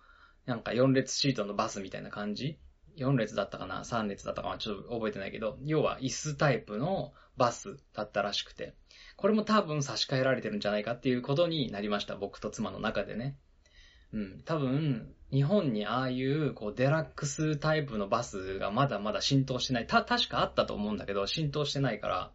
[0.46, 2.60] なんか4列シートのバスみたいな感じ
[2.98, 8.74] ?4 列だったかな ?3 列だったかなちょっと覚えてないけど、要は椅子タイプのバスだったらしくて。
[9.18, 12.16] これも多分差し替えられてるんじゃないかっていうことになりました。
[12.16, 13.38] 僕と妻の中でね。
[14.14, 14.42] うん。
[14.46, 19.88] 多分、日本にああいう、こう、デラックスタイプのバスがまだまだ浸透してない。
[19.88, 22.32] た、確かあったと思うんだけど、浸透してないから、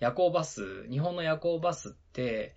[0.00, 2.54] 夜行バス、日本の夜行バスって、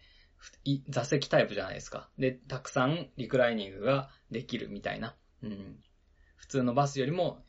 [0.89, 2.09] 座席タイプじゃないですか。
[2.17, 5.15] で、たくさんリクライニングができるみたいな。
[5.43, 5.79] うん。
[6.35, 7.43] 普通のバスよりも、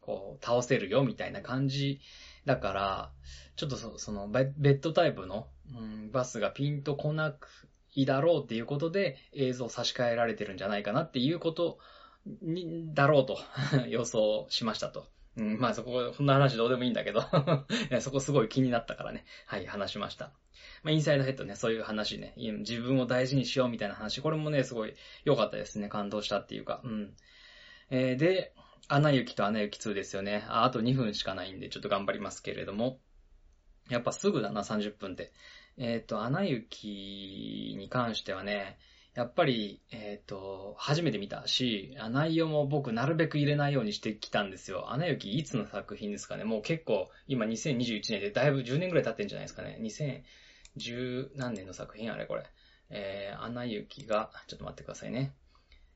[0.00, 2.00] こう、倒せるよみたいな感じ
[2.44, 3.12] だから、
[3.56, 11.78] ちょっとそそのベッドタイプの、うん、バスがピンとこなくいだろうっていうことで映像差し替えられてるんじゃないかなっていうこと
[12.42, 13.38] に、だろうと
[13.88, 15.06] 予想しましたと。
[15.36, 17.22] うん、まあそこ、こんな話どうでもいいんだけど
[18.00, 19.24] そこすごい気になったからね。
[19.46, 20.32] はい、話しました。
[20.82, 25.88] まあインサイドヘッドね、そういう話ね、自分を大事にしようみたいな話、これもね、すごい良かったですね。
[25.88, 26.80] 感動したっていうか。
[26.84, 27.14] うん。
[27.90, 28.54] えー、で、
[28.88, 30.64] アナ雪とアナ雪2ですよねあ。
[30.64, 33.00] あと2分しかないんで、ちょっと頑張りますけれども。
[33.88, 35.32] やっぱすぐだな、30分って。
[35.76, 38.78] えっ、ー、と、アナ雪に関してはね、
[39.14, 44.92] やっぱり、えっ、ー、と、初めて見たし、内容も僕なるべく入れないようにしてきたんですよ。
[44.92, 49.78] アナ雪いつの作品ですかねもう結構、今2021年でだいぶ10年ぐらい経ってんじゃないですかね。
[50.76, 52.44] 2010何年の作品あれこれ。
[52.90, 55.34] えー、アナ雪が、ちょっと待ってくださいね。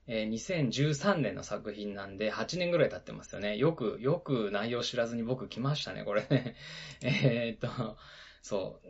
[0.06, 3.56] えー、2013年の作品なんで、8年ぐらい経ってますよね。
[3.56, 6.56] よく、よく内容知らずに僕来ましたね、これね。
[7.02, 7.96] えっと、
[8.42, 8.88] そう。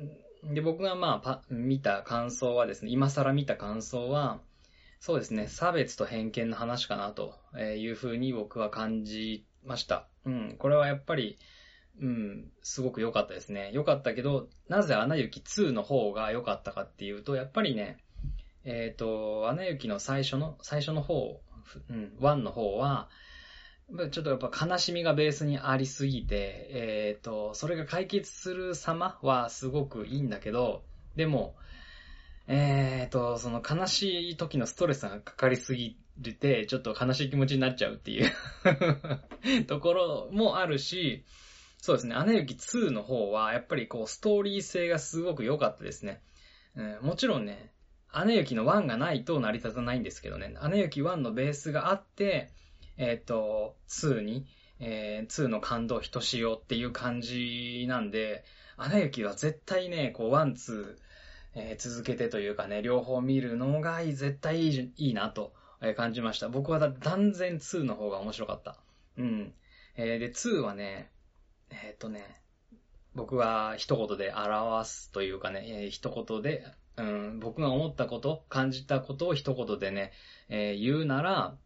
[0.53, 4.41] で、僕がまあ、見た感想はですね、今更見た感想は、
[5.01, 10.09] そうですね、差別と偏見の話かなというふうに僕は感じました。
[10.25, 11.39] うん、これはやっぱり、
[12.01, 13.71] うん、すごく良かったですね。
[13.73, 17.99] 良かったけど、なぜアナ雪2の方が良かったかっていうと、やっぱりね、
[18.65, 21.41] えっ、ー、と、アナ雪の最初の、最初の方、
[21.91, 23.09] うん、1の方は、
[24.11, 30.83] ちょっとやっぱ悲しみがベースにありすぎて、えっ、ー、と、それが解決する様はすごくいいんだけど、
[31.17, 31.55] でも、
[32.47, 35.97] えっ、ー、と、その悲しい時のストレスがかかりすぎ
[36.41, 38.31] て、ちょっと悲しい気持ちになっちゃうっていう
[39.67, 41.25] ところもあるし、
[41.79, 46.23] そうですね、アナ雪2の方は、やっぱりこう、ストーリー性がすごく良かったですね。
[46.75, 47.71] うん、もちろんね、
[48.11, 52.51] アナ雪の1がないと成り立たないんですけどね、アナ雪1のベースがあって、
[52.97, 54.47] えっ、ー、と、2に、
[54.81, 58.45] えー、2の感動ひとしおっていう感じなんで、
[58.77, 60.97] アナ雪は絶対ね、こう、1、2、
[61.55, 65.53] えー、続けてというかね、両方見るのが絶対いいいいなと
[65.97, 66.49] 感じました。
[66.49, 68.77] 僕は断然2の方が面白かった。
[69.17, 69.55] うん。
[69.97, 71.11] えー、で、2はね、
[71.71, 72.41] えっ、ー、とね、
[73.15, 76.65] 僕が一言で表すというかね、えー、一言で、
[76.97, 80.13] うん、僕が思ったこと、感じたことを一言でね、
[80.49, 81.57] えー、言うなら、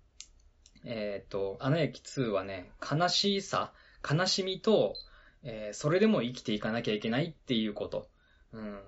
[0.85, 3.73] えっ、ー、と、アナ雪2はね、悲しさ、
[4.09, 4.95] 悲しみと、
[5.43, 8.09] えー、それでも生きていかなきゃいけないっていうこと。
[8.53, 8.81] うん。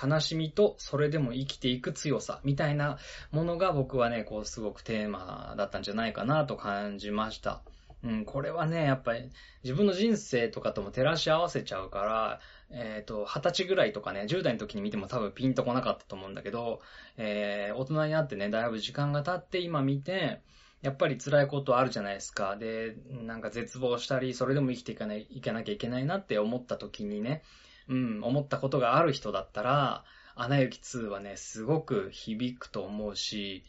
[0.00, 2.98] 悲しみと、それでも生きていく強さ、みたいな
[3.30, 7.62] ものが僕はね、こう、すごくテーマだったんじゃないかなと感じました。
[8.04, 9.30] うん、これはね、やっぱり
[9.64, 16.80] 自分の人生とかとも照らし合わせちゃうから、えっ、ー、と、二十歳ぐらいとかね、10代の時に見ても多分ピンとこなかったと思うんだけど、
[17.16, 20.40] えー、大人になってね、だいぶ時間が経って今見て、
[20.82, 22.56] やっぱり辛いことあるじゃないですか。
[22.56, 27.42] で、なんか絶望したり、それでも生きていかない、いかなきゃいけないなって思った時にね、
[27.88, 33.64] うん、思ったことがある人だったら、アナ雪2はね、すごく響くと思うし、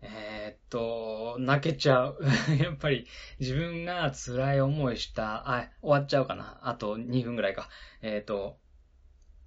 [0.00, 2.18] えー、っと、泣けちゃう。
[2.58, 3.06] やっぱり
[3.40, 6.60] 自分が辛い思いした、あ、終わっちゃうかな。
[6.62, 7.68] あと2分ぐらいか。
[8.00, 8.58] えー、っと、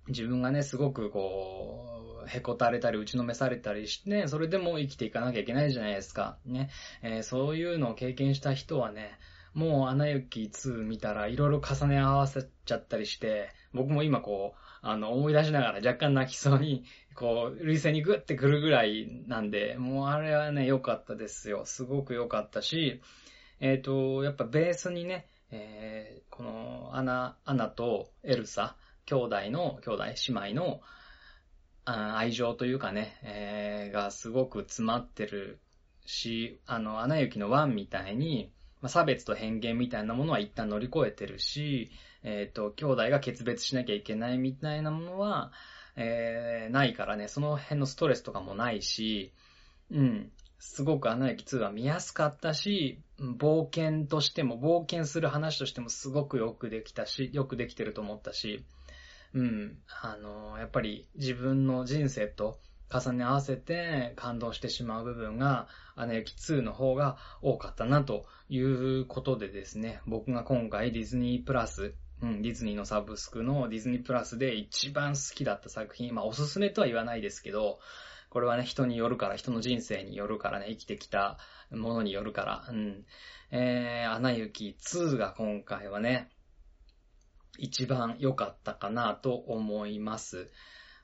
[0.08, 6.38] 自分がね、すごくこう、へこたれたり、打ちのめされたりして、それでも生きていかなきゃいけないじゃないですか。
[6.46, 6.70] ね。
[7.02, 9.18] えー、そういうのを経験した人はね、
[9.54, 16.86] もう、アナ雪2見たらいろいろ重ね合わせちゃったりして、僕も今こう、あの、思い出しながら若干泣きそうに、
[17.16, 21.66] こう、涙腺にグッてくるぐらいなんで、もうあれはね、良かったですよ。
[21.66, 23.02] すごく良かったし、
[23.60, 30.82] えっ、ー、と、やっぱベースにね、えー、この、アナ、アナとエルサ、兄弟の、兄弟、姉妹の、
[31.84, 35.60] 愛情というかね、えー、がすごく詰まってる
[36.06, 41.92] し、あの、アナ雪のワンみたいに、まあ、差別と偏見みたいなものは一旦乗り越えてるし、
[42.24, 45.52] えっ、ー、と、兄弟が決別しなきゃいけないみたいなものは、
[45.96, 49.34] えー、ないからね、その辺のストレスとかもないし、
[49.92, 58.64] うん、すごくアナ雪2は見やすかったし、冒険としても、冒険する話としてもすごくよくできたし、よくできてると思ったし、
[59.34, 62.60] うん、あの、やっぱり自分の人生と
[62.92, 77.80] 重ね合わせて感動してしまう部分が、アナ雪2の方が多かったなということでですね、僕が今回ディズニープラス、うん、ディズニーのサブスクのディズニープラスで一番好きだった作品、まあおすすめとは言わないですけど、
[78.30, 81.38] これはね、人によるから、人の人生によるからね、生きてきた
[81.70, 83.06] ものによるから、うん。
[83.52, 86.31] えー、アナ雪2が今回はね、
[87.58, 90.50] 一番良かったかなと思います。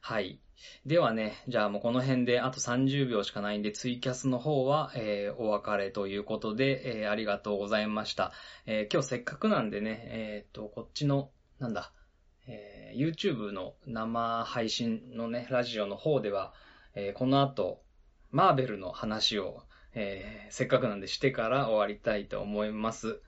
[0.01, 0.39] はい。
[0.85, 8.31] ではね、じゃあもうこの辺であと30秒しかないんで、ツイキャスの方は、えー、お別れということで、えー、ありがとうございました。
[8.65, 11.29] えー、今日せっかくなんでね、えっ、と、こっちの、
[11.59, 11.91] なんだ、
[12.47, 16.53] え YouTube の生配信のね、ラジオの方では、
[16.95, 17.83] えこの後、
[18.31, 23.21] マーベルの話を、えせっかくなんでしてから終わりたいと思います。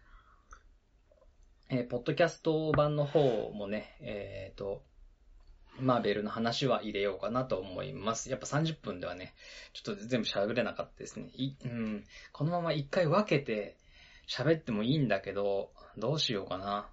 [1.69, 4.81] えポッドキャスト版の方もね、えっ、と、
[5.79, 8.31] マーベルの話は入れようかなと思います。
[8.31, 9.33] やっぱ30分ではね、
[9.73, 11.29] ちょっと全部喋れなかったですね。
[11.35, 13.77] いうん、このまま一回分けて
[14.27, 16.89] 喋ってもいいんだけど、どうしようかな。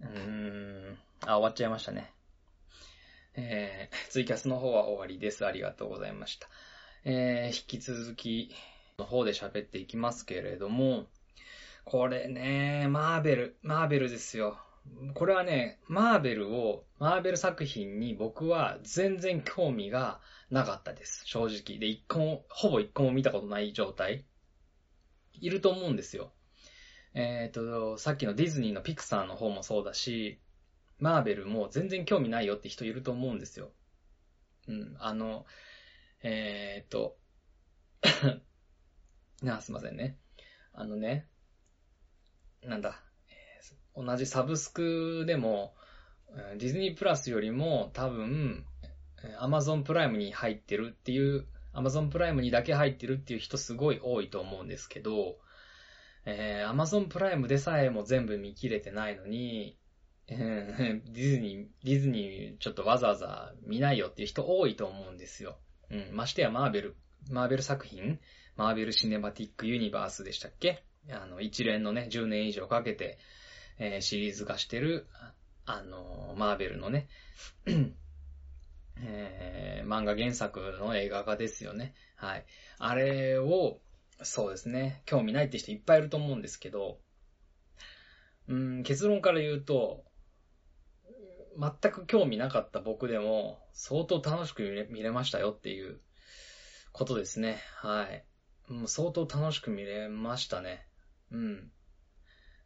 [0.00, 2.12] うーん、あ、終わっちゃいましたね。
[3.34, 5.44] えー、ツイキャスの方は終わりです。
[5.44, 6.48] ありがとうございました。
[7.04, 8.50] えー、引き続き
[8.98, 11.06] の方で喋っていきますけれども、
[11.86, 14.58] これね、マーベル、マーベルですよ。
[15.14, 20.20] これはね、マーベルを、マーベル作品に僕は全然興味が
[20.50, 21.22] なかったです。
[21.26, 21.78] 正直。
[21.78, 24.26] で、一個も、ほぼ一個も見たことない状態。
[25.32, 26.32] いると思うんですよ。
[27.14, 30.40] えっ、ー、と、さっきのディズニーのピクサーの方もそうだし、
[30.98, 33.70] マーベルも全然興味ないよって人いると思うんですよ。
[34.66, 35.46] うん、あの、
[36.24, 37.16] えっ、ー、と、
[39.40, 40.18] な あ、すいませんね。
[40.72, 41.28] あのね、
[42.66, 43.00] なんだ、
[43.94, 45.74] 同じサブスクでも、
[46.58, 48.64] ディズニープラスよりも多分、
[49.38, 55.38] アマゾンプライムに入ってるっていう、アマゾンプライムにだけ入ってるっていう人すごい多いと思うんですけど、
[56.24, 59.78] え、アマゾンプライムでさえも全部見切れてないのに、
[60.28, 65.56] ディズニー、ディズニーちょっとわざわざ見ないよっていう人多いと思うんですよ。
[65.90, 66.96] うん、ましてやマーベル、
[67.30, 68.18] マーベル作品、
[68.56, 73.18] マーベルシネマティックユニバースでしたっけあの、一連のね、10年以上かけて、
[73.78, 75.06] えー、シリーズ化してる、
[75.64, 77.08] あのー、マーベルのね、
[78.98, 81.94] えー、漫画原作の映画化ですよね。
[82.16, 82.46] はい。
[82.78, 83.80] あれを、
[84.22, 86.98] そうですね、興味ないって人いっぱいいると思うんですけど、
[88.48, 90.04] うん、結論から言うと、
[91.58, 96.00] 全く興味なかった僕でも、相当楽しく見れ見れましたよっていう
[96.92, 97.58] ことですね。
[97.76, 98.24] はい。
[98.68, 100.86] もう相当楽しく見れましたね。
[101.32, 101.70] うん。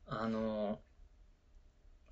[0.07, 0.81] あの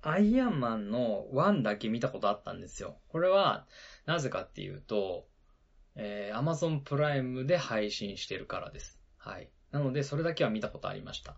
[0.01, 2.97] アイアンマンの1だけ見たことあったんですよ。
[3.09, 3.67] これは、
[4.05, 5.27] なぜかっていうと、
[5.95, 8.97] えー、Amazon プライムで配信してるからです。
[9.17, 9.49] はい。
[9.71, 11.35] なので、それだけは見たことありました。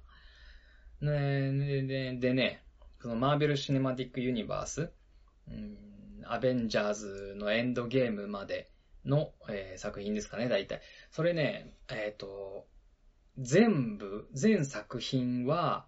[1.01, 1.51] ね
[1.87, 2.63] ででね、
[3.01, 4.91] そのマーベル・シネマティック・ユニバース、
[5.49, 5.77] うん、
[6.25, 8.69] アベンジャーズのエンドゲームまで
[9.05, 10.81] の、えー、作品ですかね、大体。
[11.09, 12.67] それね、えっ、ー、と、
[13.37, 15.87] 全部、全作品は、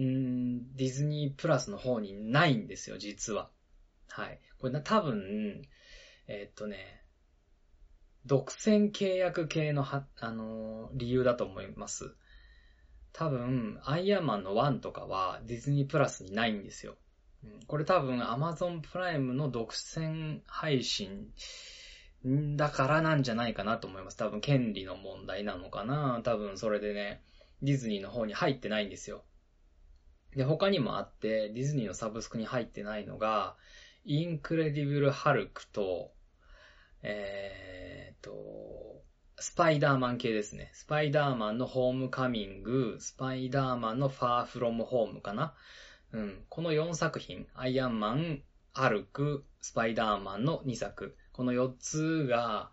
[0.00, 3.50] んディズニープラスの方にないんですよ、実は。
[4.08, 4.40] はい。
[4.58, 5.62] これな、多分、
[6.26, 7.02] えー、っとね、
[8.26, 12.14] 独占契約系のは、あのー、理由だと思います。
[13.12, 16.96] 多分、アイアンマンの1とかはディズニープラスにないんですよ。
[17.66, 21.28] これ多分 Amazon プライムの独占配信
[22.24, 24.16] だからなんじゃないかなと思います。
[24.16, 26.20] 多分権利の問題なのかな。
[26.24, 27.22] 多分それでね、
[27.62, 29.24] ディズニーの方に入ってないんですよ。
[30.34, 33.56] で、他にもあって、ディズニーのサブスクに入ってないのが、
[34.04, 36.12] インクレディブル・ハルクと、
[37.02, 39.02] えー、と、
[39.40, 40.70] スパイダーマン系ですね。
[40.72, 45.54] スパイダーマンのホームカミング、スパイダーマンのファーフロムホームかな。
[46.12, 46.44] うん。
[46.48, 51.16] この4作品、アイアンマン、ハルク、スパイダーマンの2作。
[51.38, 52.68] この4つが、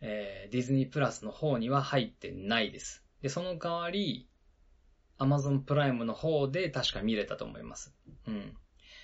[0.00, 3.04] えー、ディズニープラスの方には入ってないです。
[3.22, 4.28] で、その代わり、
[5.18, 7.92] アマゾンプライムの方で確か見れたと思います。
[8.28, 8.56] うん。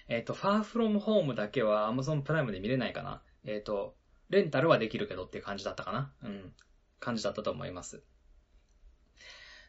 [0.07, 3.21] えっ、ー、と、ファーフロムホームだけはアマゾンプライムで見れないかな。
[3.45, 3.97] えっ、ー、と、
[4.29, 6.13] レンタルはできるけどっていう感じだったかな。
[6.23, 6.55] うん。
[7.01, 8.05] 感じだったと思います。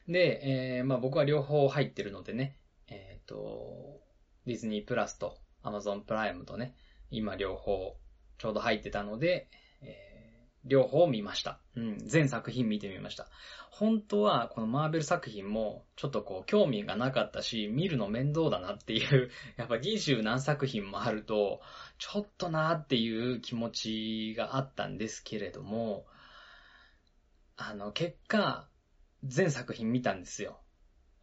[0.08, 2.60] で、えー、まあ僕は両方入ってるのでね、
[2.90, 4.04] えっ、ー、と、
[4.46, 6.76] ディズニープラスとアマゾンプライムとね、
[7.10, 7.98] 今両方
[8.38, 9.50] ちょうど入ってたので、
[9.82, 11.60] えー、両方見ました。
[11.76, 13.28] うん、全作品見てみました。
[13.70, 21.60] 本当は、このマーベル作品も、ちょっとこう、興味がなかったし、見るの面倒だなっていう、 やっぱ二十何作品もあると、
[21.98, 26.08] ちょっとなーっていう気持ちがあったんですけれども、
[27.58, 28.70] あの、結果、
[29.26, 30.62] 全作品見たんですよ。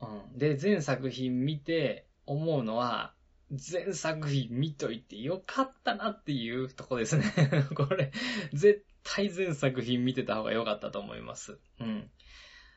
[0.01, 0.39] うん。
[0.39, 3.15] で、全作品見て思うのは、
[3.53, 7.25] 全作品見といてよかったなっていうとこですね
[7.77, 8.11] これ、
[8.53, 11.59] 絶対全作品見てた方が良かったと思います。
[11.79, 12.11] うん。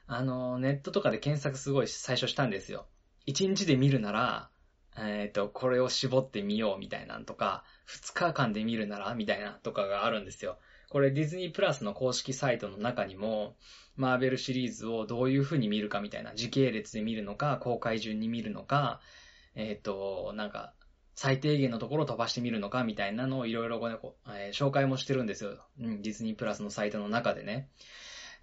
[0.08, 2.88] あの、ネットとかで検索すごい最初したんですよ。
[3.28, 4.50] 1日で見るなら、
[4.98, 10.60] えっ、ー、と、これを絞ってみようみたいなんとか、2日間で見るならみたいなとかがあるんですよ。
[10.90, 13.56] これディズニープラスの公式サイトの中にも、
[13.96, 19.02] マーベルシリーズをどういう風に見るかみたいな、時系列で見るのか、公開順に見るのか、
[19.56, 20.74] えっ、ー、と、なんか、
[21.16, 25.66] 最低限のところを飛ばしてみるのかみたいなのをいろいろこう、えー、紹介もしてるんですよ。
[25.80, 27.70] うん、ディズニープラスのサイトの中でね。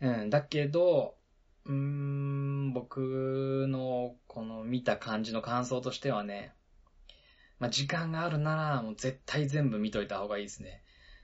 [0.01, 1.17] うん、だけど、
[1.67, 6.55] うーん、僕のこの見た感じの感想としてはね、
[7.59, 10.83] まあ、時間があるならもう絶対全部見といた方がいいですね。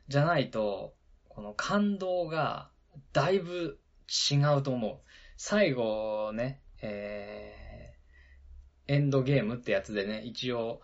[0.09, 0.94] じゃないと、
[1.29, 2.70] この感動が
[3.12, 3.81] だいぶ
[4.31, 4.98] 違うと思う。
[5.37, 7.58] 最後ね、えー、
[8.88, 10.81] エンドゲームってやつでね、一応、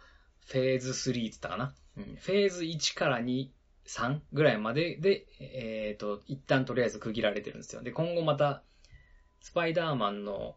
[0.46, 1.74] フェーズ3って言ったかな？
[1.96, 3.48] うん、フェーズ1から2、
[3.86, 7.82] 3ぐらいまでで、えっ、ー、と、一旦とりあえず区切られてるんですよ。
[7.82, 8.62] で、今後また、
[9.40, 10.54] スパイダーマンの、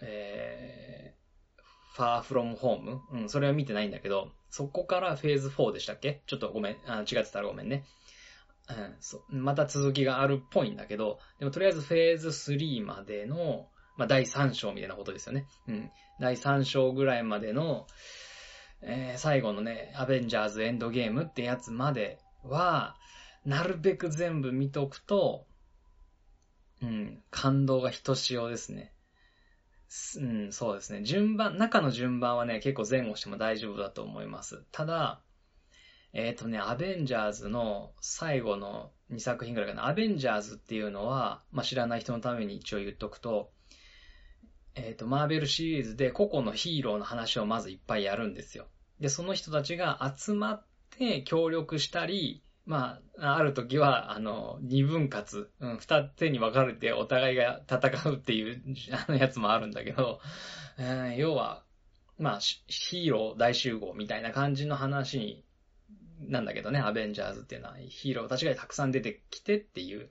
[0.00, 3.00] えー、ファーフロムホーム？
[3.12, 6.22] うん、それは見てないんだけど、そこからフェーズ4でしたっけ？
[6.26, 7.84] ちょっとごめん、あ違ってたらごめんね。
[8.68, 9.22] うん、そう。
[9.34, 15.46] また続きがあるっぽいんだけど、でもとりあえずフェーズ3までの、まあ、第3章みたいなことですよね。
[15.68, 15.90] うん。
[16.20, 17.86] 第3章ぐらいまでの、
[18.82, 22.96] えー、最後のね、アベンジャーズエンドゲームってやつまでは、
[23.44, 25.46] なるべく全部見とくと、
[26.82, 28.92] うん、感動がひとしおですね。
[30.18, 31.02] うん、そうですね。
[31.02, 34.64] 順番、中の順番はね、結構前後しても大丈夫だと思います。
[34.72, 35.22] ただ、
[36.12, 39.86] えっ、ー、とね、アベンジャーズの最後の2作品ぐらいかな。
[39.88, 43.50] アベンジャーズっていうのは、まあ、知らない人のために一応言っとくと、
[44.74, 48.66] えっ、ー、と、マーベルシリーズで個々のヒーローの話をまずいっぱいやるんですよ。
[49.00, 50.64] で、その人たちが集まっ
[50.98, 58.62] て協力したり、まあ、ある時は、あの、二分割、うん、二手に分かれてお互いが戦うっていう、
[58.92, 60.20] あのやつもあるんだけど、
[60.78, 61.62] えー、要は、
[62.18, 65.44] まあ、ヒーロー大集合みたいな感じの話に
[66.28, 70.10] なんだけどね、アベンジャーズっていうのはヒーローたちがたくさん出てきてっていう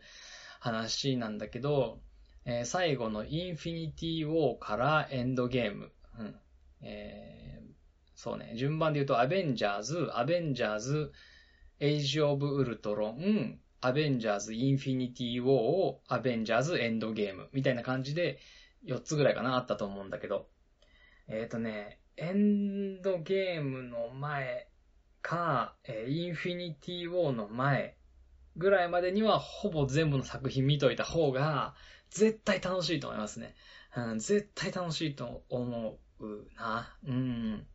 [0.60, 2.00] 話なんだけど、
[2.46, 6.36] えー、最後のインフィニティ・ウォーからエンドゲーム、うん。
[6.82, 7.72] えー、
[8.16, 11.12] そうね、順番で言うとアベンジャーズ、アベンジャーズ、
[11.80, 17.50] エイジ・オブ・ウルトロン、アベンジャーズ・インフィニティ・ウォー、アベンジャーズ・エンドゲーム。
[17.54, 18.40] みたいな感じで
[18.86, 20.48] 4つぐらいかなあったと思うんだけど、
[21.28, 24.68] えっ、ー、とね、エンドゲームの前
[25.22, 27.98] か、えインフィニティウォーの前
[28.56, 31.74] ぐらいまでにはほぼ全部の作品見といた方が
[32.14, 33.56] 絶対楽しいと思いますね。
[33.98, 36.96] うん、絶対楽しいと思うな。
[37.06, 37.66] うん。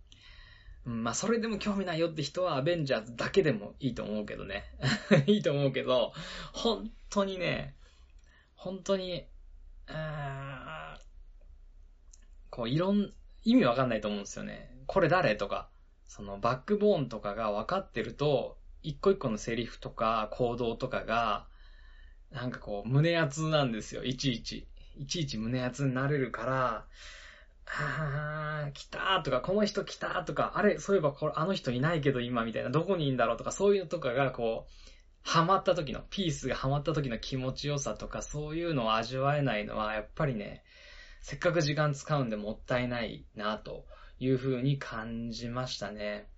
[0.87, 4.65] うんまあ、それでも興味ないよって人はアベンジャーズだけでもいいと思うけどね。
[5.27, 6.13] いいと思うけど、
[6.53, 7.75] 本当にね、
[8.55, 9.27] 本当に、
[9.89, 10.99] うーん
[12.51, 13.13] こう、いろん、
[13.43, 14.83] 意味わかんないと思うんですよね。
[14.87, 15.69] これ誰とか、
[16.07, 21.49] そのバックボーンとかが分かってると、一個一個のセリフとか行動とかが、
[22.31, 24.67] なんかこう、胸熱なんですよ、いちいち。
[24.97, 26.87] いちいち胸熱になれるから、
[27.67, 34.73] あー、来たーとか、この人来たーとか、あれ、そういえばこれ、あの人いないけど今みたいな、どこにいんだろうとか、そういうのとかがこう、
[35.23, 40.65] ハマった時の、ピースがハマった時の気持ちよさとか、そういうのを味わえないのは、やっぱりね、
[41.21, 43.87] せっかく時間使うんでもったいないな、と
[44.19, 46.29] いう風に感じましたね。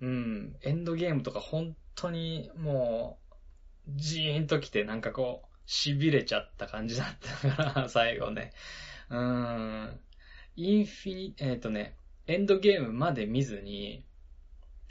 [0.00, 3.21] うん、エンドゲームとか本当にもう、
[3.88, 8.52] ジーンと来てなんかこう、痺れちゃった感じだったから、最後ね。
[9.10, 10.00] うーん。
[10.56, 14.04] インフィニ、えっ、とね、エンドゲームまで見ずに、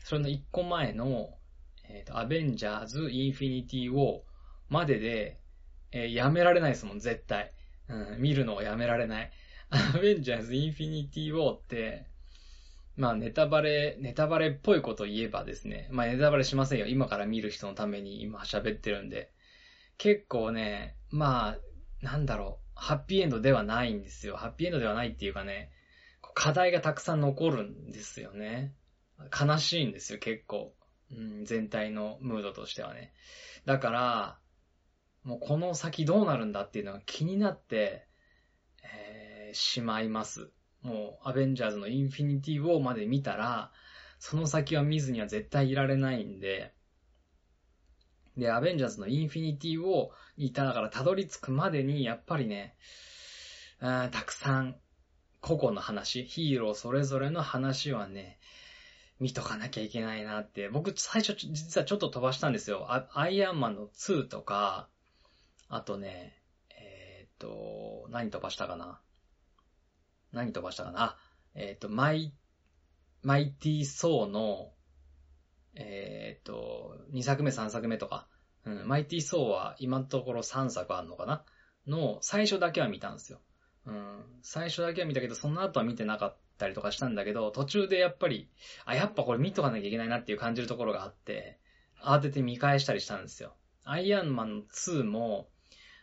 [0.03, 1.35] それの一個前の、
[1.87, 4.21] えっ、と、アベンジャーズ・インフィニティ・ウォー
[4.69, 5.39] までで、
[5.91, 7.51] えーやめられないですもん、絶対。
[7.89, 9.31] うん、見るのをやめられない。
[9.69, 12.07] アベンジャーズ・インフィニティ・ウォーって、
[12.97, 16.87] まあ、ネタバレ、ネタバレっぽいこと言えばですね、まあ、ネタバレしませんよ。
[16.87, 19.31] 今から見る人のために今喋ってるんで。
[19.97, 24.35] 結構ね、まあ、なんだろう、ハッピーエンドではないんですよ。
[24.35, 25.71] ハッピーエンドではないっていうかね、
[26.33, 28.73] 課題がたくさん残るんですよね。
[29.39, 30.73] 悲しいんですよ、結構。
[31.11, 33.13] うん、全体のムードとしてはね。
[33.65, 34.39] だから、
[35.23, 38.07] もうこの先どうなるんだっていうのが気になって、
[38.83, 40.49] えーしまいます。
[40.81, 43.71] もう、アベンジャーズのインフィニティ・ウォーまで見たら、
[44.19, 46.73] その先は見ずには絶対いられないんで、
[48.37, 52.75] で、アベンジャーズのインフィニティ・ウォーにいただからたどり着くまでに、やっぱりね、
[53.79, 54.75] たくさん、
[55.41, 58.39] 個々の話、ヒーローそれぞれの話はね、
[59.19, 60.69] 見とかなきゃいけないなって。
[60.69, 62.87] 僕、最初、実はちょっと飛ばしたんですよ。
[62.89, 64.87] アイアンマンの2とか、
[65.67, 68.99] あとね、えーっと、何飛ばしたかな
[70.31, 71.03] 何飛ばしたかな？
[71.03, 71.17] あ、
[71.55, 72.33] えーっと、マイ、
[73.23, 74.71] マイティー・ソーの、
[75.75, 78.27] えーっと、2作目3作目とか、
[78.65, 81.43] うん、マイティー・ソーは今のところ3作あるのかな？
[81.87, 83.39] の、最初だけは見たんですよ。
[83.85, 88.49] うん、最初だけは見たけど、その後は見てなかったりとかしたんだけど、途中でやっぱり、
[88.85, 91.59] あ、やっぱこれ見とかなきゃいけないなっていう感じるところがあって、
[92.03, 93.55] 慌てて見返したりしたんですよ。
[93.83, 95.49] アイアンマン2も、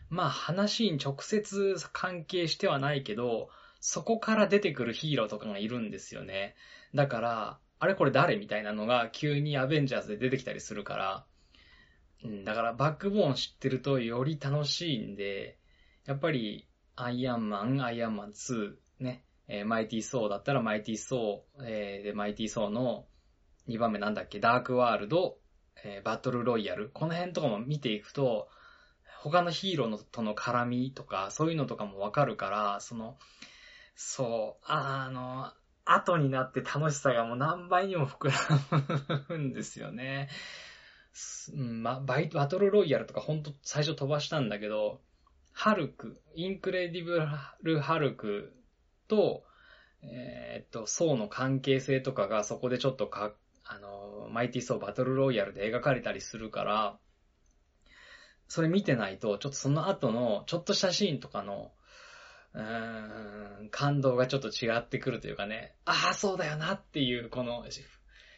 [0.09, 3.49] まあ話に直接関係してはないけど、
[3.79, 6.55] そこから出てくるヒーローとかがいるんですよね。
[6.93, 11.25] だから、あれこれ誰みたいなのが急にアベンジャーズで出てきたりするから、
[12.23, 15.57] うん、だからバックボーン知ってるとより楽しいんで、
[16.05, 23.05] やっぱりアイアンマン、アイアンマン2、ね、えーマイティー・ソーだったらマイティー・ソー、えーで、マイティー・ソーの
[23.69, 25.37] 2番目なんだっけ、ダークワールド、
[25.83, 26.89] えーバトルロイヤル。
[26.93, 28.49] この辺とかも見ていくと、
[29.21, 33.17] 他のヒーローのとの絡みとか、そういうのとかもわかるから、その、
[34.01, 35.51] そう、あの、
[35.83, 40.29] 後になって楽しさがもう何倍にも膨らむんですよね。
[41.53, 45.01] うん、ま、バイバトルロイヤルとかほんと最初飛ばしたんだけど、
[45.51, 47.19] ハルク、インクレディブ
[47.61, 48.55] ル・ハルク
[49.09, 49.43] と、
[50.01, 53.33] えーっと、ソーの関係性とかがそこでちょっとか、
[53.65, 56.97] あの、マイティ・ソーバトルロイヤルで描かれたりするから、
[58.47, 61.73] それ見てないと、ちょっとその後の、ちょっとしたシーンとかの、
[62.57, 67.65] ん、感動がちょっと違ってくるというかね、ああ、そうだよなっていう、この、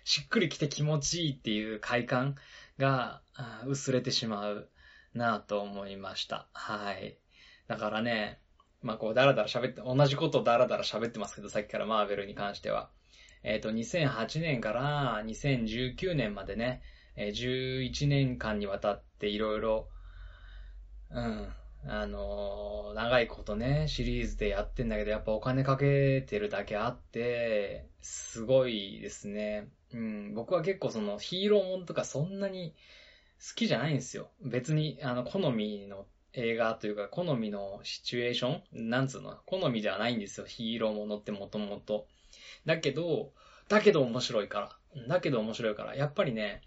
[0.03, 2.36] しっくりきて気持ちいいっていう快感
[2.78, 3.22] が、
[3.66, 4.70] 薄れてしまう
[5.14, 6.47] なぁと思いました。
[6.53, 7.18] はい。
[7.68, 8.39] だからね、
[8.82, 12.89] まあこう、だらだら喋って、同じことだらだら喋ってますけど、さっきからマーベルに関しては。
[13.43, 16.82] えっ、と、2008年から2019年までね、
[17.18, 19.89] 11年間にわたっていろいろ、
[21.12, 21.53] うん、
[21.86, 29.67] あの長いことね、シリーズでやってんだけど、やっぱお金かけてるだけあって、すごいですね。
[29.93, 32.73] うん、僕は結構そのヒーローもんとかそんなに
[33.39, 34.29] 好きじゃないんですよ。
[34.43, 40.45] 別に、あの、好みの映画というか、好みのシチュエーションなんつうの好みではないんですよ。
[40.45, 42.07] ヒーローものってもともと。
[42.65, 43.34] だけど、
[43.67, 45.07] だけど面白いから。
[45.07, 45.95] だけど面白いから。
[45.95, 46.61] やっぱりね、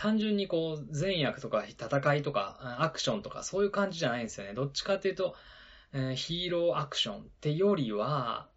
[0.00, 4.54] 単純にこう、善悪とか戦いとか、アクションとかそういう感じじゃないんですよね。
[4.54, 5.36] どっちかっていうと、
[6.14, 8.48] ヒーローアクションってよりは、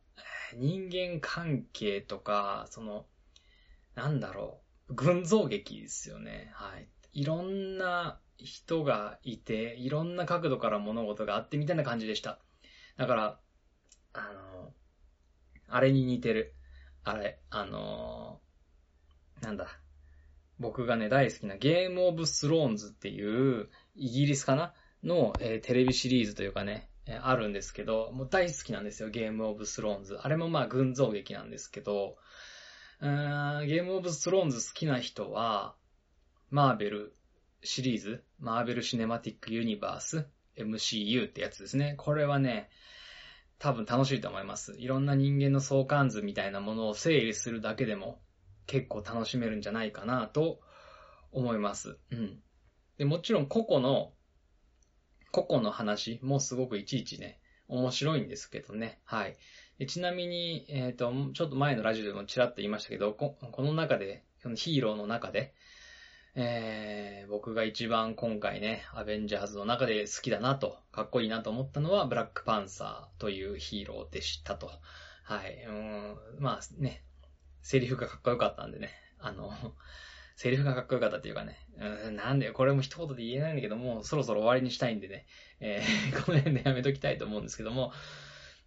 [0.56, 3.06] 人間関係とか、その、
[3.94, 6.50] なんだろう、群像劇ですよね。
[6.54, 6.88] はい。
[7.12, 12.40] いろんな人がいて、いろんな角度から物事があってみたいな感じでした。
[12.96, 13.40] だから、
[14.14, 14.74] あの、
[15.68, 16.56] あれに似てる。
[17.04, 18.40] あれ、あの
[19.42, 19.83] なんだ。
[20.60, 24.74] 僕がね、大好きなゲームオブスローンズっていう、イギリスかな？
[25.04, 30.18] の、えー、テレビシリーズというかね、えー、あるんですけど、もう大好きなんですよ、ゲームオブスローンズ。
[30.22, 32.16] あれもまあ群像劇なんですけど、
[33.02, 35.76] うーんゲームオブスローンズ好きな人は、
[36.50, 37.16] マーベル
[37.64, 40.28] シリーズ、マーベルシネマティックユニバース、
[40.58, 41.96] MCU ってやつですね。
[41.98, 42.70] これはね、
[43.60, 44.76] 多分楽しいと思います。
[44.78, 48.22] いろんな人間の相関図みたいなものを整理するだけでも
[48.66, 50.60] 結構楽しめるんじゃないかなと
[51.32, 51.98] 思います。
[52.12, 52.40] うん。
[52.98, 54.14] で、もちろん個々の、
[55.32, 59.00] 個々の話もすごくいちいちね、面白いんですけどね。
[59.04, 59.38] はい。
[59.88, 65.54] ちなみに、えっ、ー、と、ちょっと前のラジオでもちらっと言いましたけど、ここの中で、このヒーローの中で、
[66.36, 74.72] えー、僕が一番今回ね、アベンジャーズの中で好きだなと、かっこいいなと思ったのは、ブラックパンサーというヒーローでしたと。
[75.24, 75.64] はい。
[75.68, 77.04] うん、まあね、
[77.64, 78.90] セリフがかっこよかったんでね、
[79.20, 79.52] あの、
[80.36, 81.58] セリフがかっこよかったっていうかね、
[82.06, 85.26] うん、なんでこれも一言で言えないんだけども、そろそろ終わりにしたいんでね、
[85.60, 87.94] えー、 この辺でやめときたいと思うんですけども、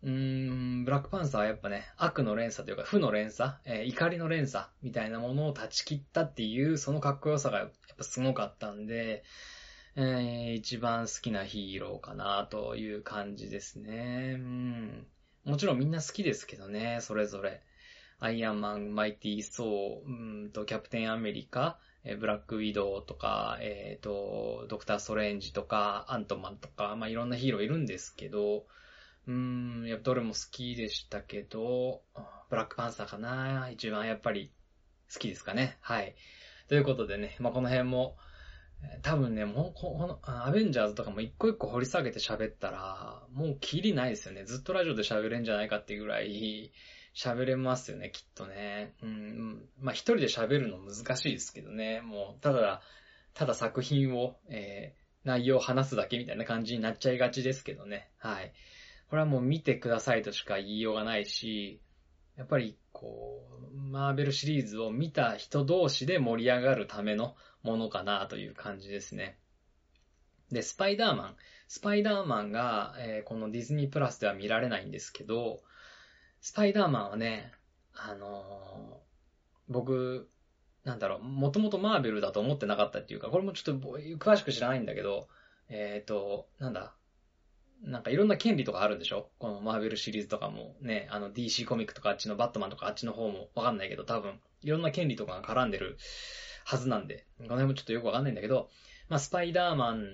[0.03, 9.25] うーん、ブラックパンサーはやっぱね、悪の連鎖というか、負の連鎖、えー、怒りの連鎖みたいなものを断ち切ったっていう、そのかっこよさがやっぱすごかったんで、
[9.97, 14.37] えー、一番好きなヒーローかなという感じですね。
[14.39, 15.07] うん。
[15.45, 17.63] もちろんみんな好きですけどね、それぞれ。
[18.19, 21.79] アイアンマン、マイティー・ソー、うんと、キャプテンアメリカ、
[22.19, 28.67] ブラックウィドウとか、えっ、ー、と、ドクター・ストレンジとか、アントマンとか、まあ、いろんなヒーローいるんですけど、
[29.27, 32.03] うーん、やっぱどれも好きでしたけど、
[32.49, 34.53] ブラックパンサーかな一番やっぱり
[35.13, 35.77] 好きですかね。
[35.81, 36.15] はい。
[36.69, 38.17] ということでね、まあ、この辺も、
[39.03, 44.45] 多分ね、もうこの、アベンジャーズとかも一個一個掘り下げて喋ったら、もうキリないですよね。
[44.45, 46.73] ずっとラジオで喋れんじゃないかっていうぐらい、
[47.17, 48.95] 喋れますよね、きっとね。
[49.03, 52.03] うん、まあ一人で喋るの難しいですけどね。
[52.03, 52.83] もう、ただ、
[53.33, 58.11] ただ作品を、えー、内容を話すだけみたいな感じになっちゃいがちですけどね。
[58.19, 58.53] はい。
[59.09, 61.81] これはもう見てくださいとしか言いようがないし、
[62.37, 69.39] やっぱり、こう、マーベルシリーズを見た人同士で盛り上がるためのものかなという感じですね。
[70.51, 71.37] で、スパイダーマン。
[71.67, 75.63] スパイダーマンが、えー、このディズニープラスでは見られないんですけど、
[76.47, 77.51] スパイダーマンはね、
[77.93, 80.29] あのー、僕、
[80.85, 85.27] なんだろう、もともとマーベルだと思ってなかったっていうか、これもちょっと詳しく知らないんだけど、
[85.69, 86.95] えっ、ー、と、なんだ、
[87.83, 89.29] なんかいろんな権利とかあるんでしょ？
[89.41, 95.99] このマーベルシリーズとかもね、あの DC コミックとかあっちのバットマンとかあっちの方もわかんないけど多分いろんな権利とかが絡んでる
[96.65, 98.71] はずなんで、この辺もちょっとよくわかんないんだけど、
[99.09, 100.05] まあスパイダーマン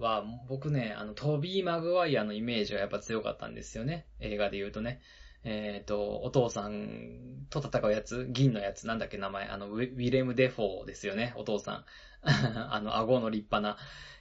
[0.00, 4.08] は僕ね、あのトビー・マグワイアのイメージがやっぱ強かったんですよね。
[4.18, 5.00] 映画で言うとね。
[5.48, 11.84] えっ、ー、と、お父さんと戦うやつ、銀のやつ、なんだっけ名前、あの、ウィレム・デフォーですよね、お父さん。
[12.26, 13.78] あの、顎の立派な、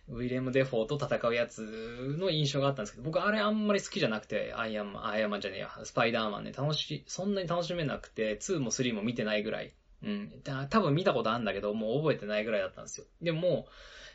[0.07, 9.73] ウィレム・デフォーと戦うやつの印象があったんですけど、僕あれあんまり好きじゃなくて、アイアンマン、アイアンマンじゃねえや、スパイダーマンね、楽し、そんなに楽しめなくて、2も3も見てないぐらい。
[10.03, 10.43] うん。
[10.69, 13.07] 多分見たことあるんだけど、もう覚えてないぐらいだったんですよ。
[13.23, 13.65] でも、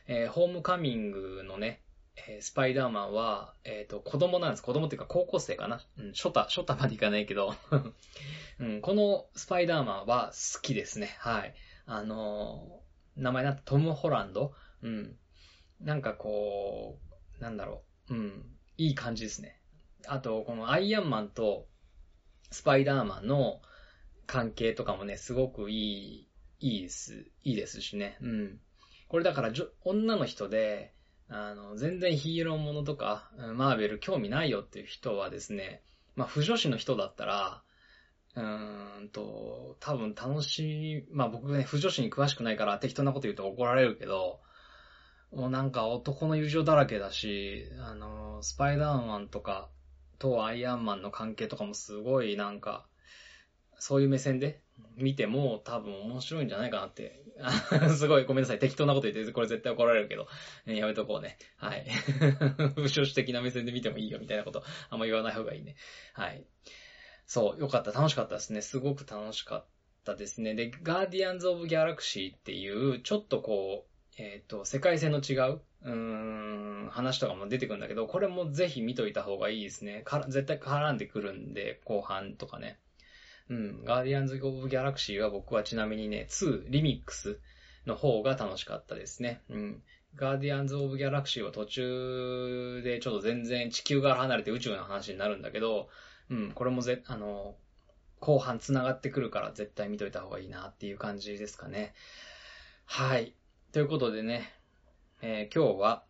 [0.06, 1.80] えー、ホームカミングのね、
[2.16, 4.62] えー、スパイダーマンは、えっ、ー、と、子供なんです。
[4.62, 5.80] 子供っていうか高校生かな。
[5.98, 7.54] うん、ショタ、ショタまでいかないけど、
[8.58, 11.16] うん、このスパイダーマンは好きですね。
[11.18, 11.54] はい。
[11.86, 14.54] あのー、名前なんてトム・ホランド？
[14.82, 15.16] うん。
[15.80, 16.98] なんかこ
[17.38, 18.14] う、なんだろう。
[18.14, 18.56] うん。
[18.76, 19.60] いい感じですね。
[20.06, 21.68] あと、このアイアンマンと
[22.50, 23.60] スパイダーマンの
[24.26, 26.28] 関係とかもね、すごくいい、
[26.60, 27.26] いいです。
[27.42, 28.18] いいですしね。
[28.20, 28.60] うん。
[29.08, 29.52] これだから、
[29.82, 30.94] 女の人で、
[31.30, 35.82] あの、全然ヒーローものとか、マーベル興味ないよっていう人はですね、
[36.16, 37.62] まあ、不女子の人だったら、
[38.34, 44.40] うーんと、多分楽しい、まあ僕ね、不女子に詳しくないから適当なこと言うと怒られるけど、
[45.32, 49.68] もうなんか男の友情だらけだし、あの、スパイダーマンとか
[50.18, 52.86] とアイアンマンの関係とかもすごいなんか、
[53.80, 54.60] そういう目線で
[54.96, 57.24] 見ても多分面白いんじゃないかなって。
[57.96, 58.58] すごいごめんなさい。
[58.58, 60.28] 適当なこと言って、これ絶対怒られるけど、
[60.66, 61.38] やめとこうね。
[61.56, 61.86] はい。
[62.76, 65.76] 不祥子的な目線で見てもいいよみたいなこと、あんま言わない方がいいね。
[66.12, 66.44] はい。
[67.26, 67.92] そう、よかった。
[67.92, 68.60] 楽しかったですね。
[68.60, 69.66] すごく楽しかっ
[70.04, 70.54] たですね。
[70.54, 80.02] で、ガーディアンズ・オブ・ギャラクシーっていう、ちょっとこう、えっ、ー、と、世界線の違う、うーん、話とかも出てくるんだけど、これもぜひ見といた方がいいですね。
[80.04, 82.78] から絶対絡んでくるんで、後半とかね。
[83.50, 87.40] うん、ガーディアンズ・オブ・ギャラクシーは僕はちなみにね、2、リミックス
[87.84, 89.42] の方が楽しかったですね。
[89.50, 89.82] うん。
[90.16, 95.88] ガーディアンズ・オブ・ギャラクシーは途中でちょっと全然地球から離れて宇宙の話になるんだけど、
[96.30, 97.56] うん、これもぜ、あの、
[98.20, 101.92] 後半繋がってくるから絶対見といた方がいいなっていう感じですかね。
[102.84, 103.34] はい。
[103.72, 104.52] ということでね、
[105.22, 106.04] えー、今日は、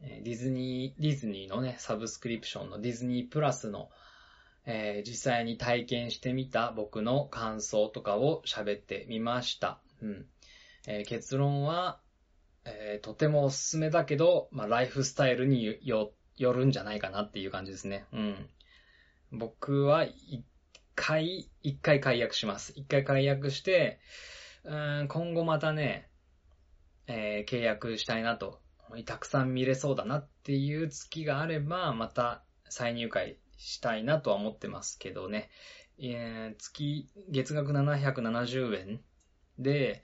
[0.00, 3.90] ディズニー、ディズニーのね、サブスクリプションのディズニープラスの、
[4.66, 9.80] えー、実際に体験してみた僕の感想とかを喋ってみました。
[10.00, 10.26] うん。
[10.86, 12.00] えー、結論は、
[12.64, 18.06] えー、とてもおすすめだけど、まあ、ライフスタイルによ、よるんじゃないかなっていう感じですね。
[18.12, 18.48] うん。
[19.32, 20.44] 僕は一
[20.94, 22.72] 回、一回解約します。
[22.76, 24.00] 一回解約して、
[24.64, 26.08] うん今後またね、
[27.06, 28.60] えー、契約したいなと、
[29.04, 35.50] たくさん見れそうだなっていう月があれば、また再入会したいなとは思ってますけどね。
[35.98, 39.00] えー、月、月額770円
[39.58, 40.02] で、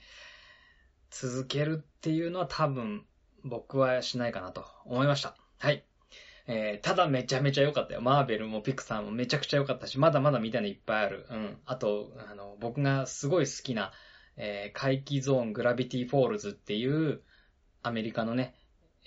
[1.11, 3.05] 続けるっていうのは多分
[3.45, 5.37] 僕はしないかなと思いました。
[5.59, 5.85] はい。
[6.47, 8.01] えー、ただめちゃめちゃ良かったよ。
[8.01, 11.27] マーベルもピクサーもめちゃくちゃ良かったし、まだまだ見たいのいっぱいある。
[11.31, 11.59] うん。
[11.67, 13.93] あと、あの、僕がすごい好きな、
[14.37, 17.23] えー、怪奇ゾーングラビティフォールズっていう
[17.83, 18.55] アメリカのね、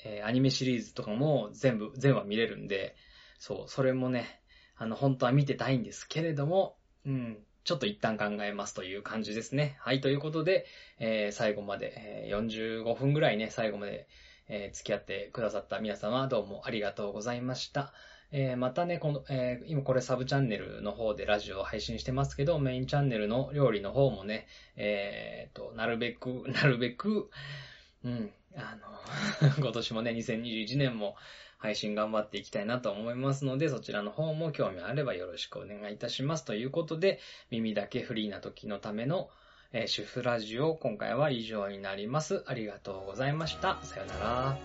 [0.06, 2.96] えー、アニメシリーズとかも全部、全話見れるんで、
[3.44, 4.40] そう、それもね、
[4.78, 9.76] あの、本当は見てたいんですけれども、うん、ちょっと一旦考えますという感じですね。
[9.82, 10.66] はい、ということで、
[10.98, 14.08] えー、最後まで、えー、45分ぐらいね、最後まで、
[14.48, 17.92] えー、付き合ってくださった皆様どうもありがとうございました。
[18.32, 27.30] えー、またね、この、えー、今これサブチャンネルの方でラジオを配信してますけど、メインチャンネルの料理の方もね、えー、と、なるべく、なるべく、
[28.06, 28.78] うん、あ
[29.42, 31.16] の 今年もね、2021年も
[31.58, 36.46] 配信頑張っていきたいなと思いますので、そちらの方も興味あればよろしくお願いいたします。
[36.46, 37.20] ということで、
[37.52, 39.30] 耳だけフリーな時のための、
[39.72, 42.44] えー、主婦ラジオ、今回は以上になります。
[42.48, 43.80] ありがとうございました。
[43.84, 44.58] さよなら。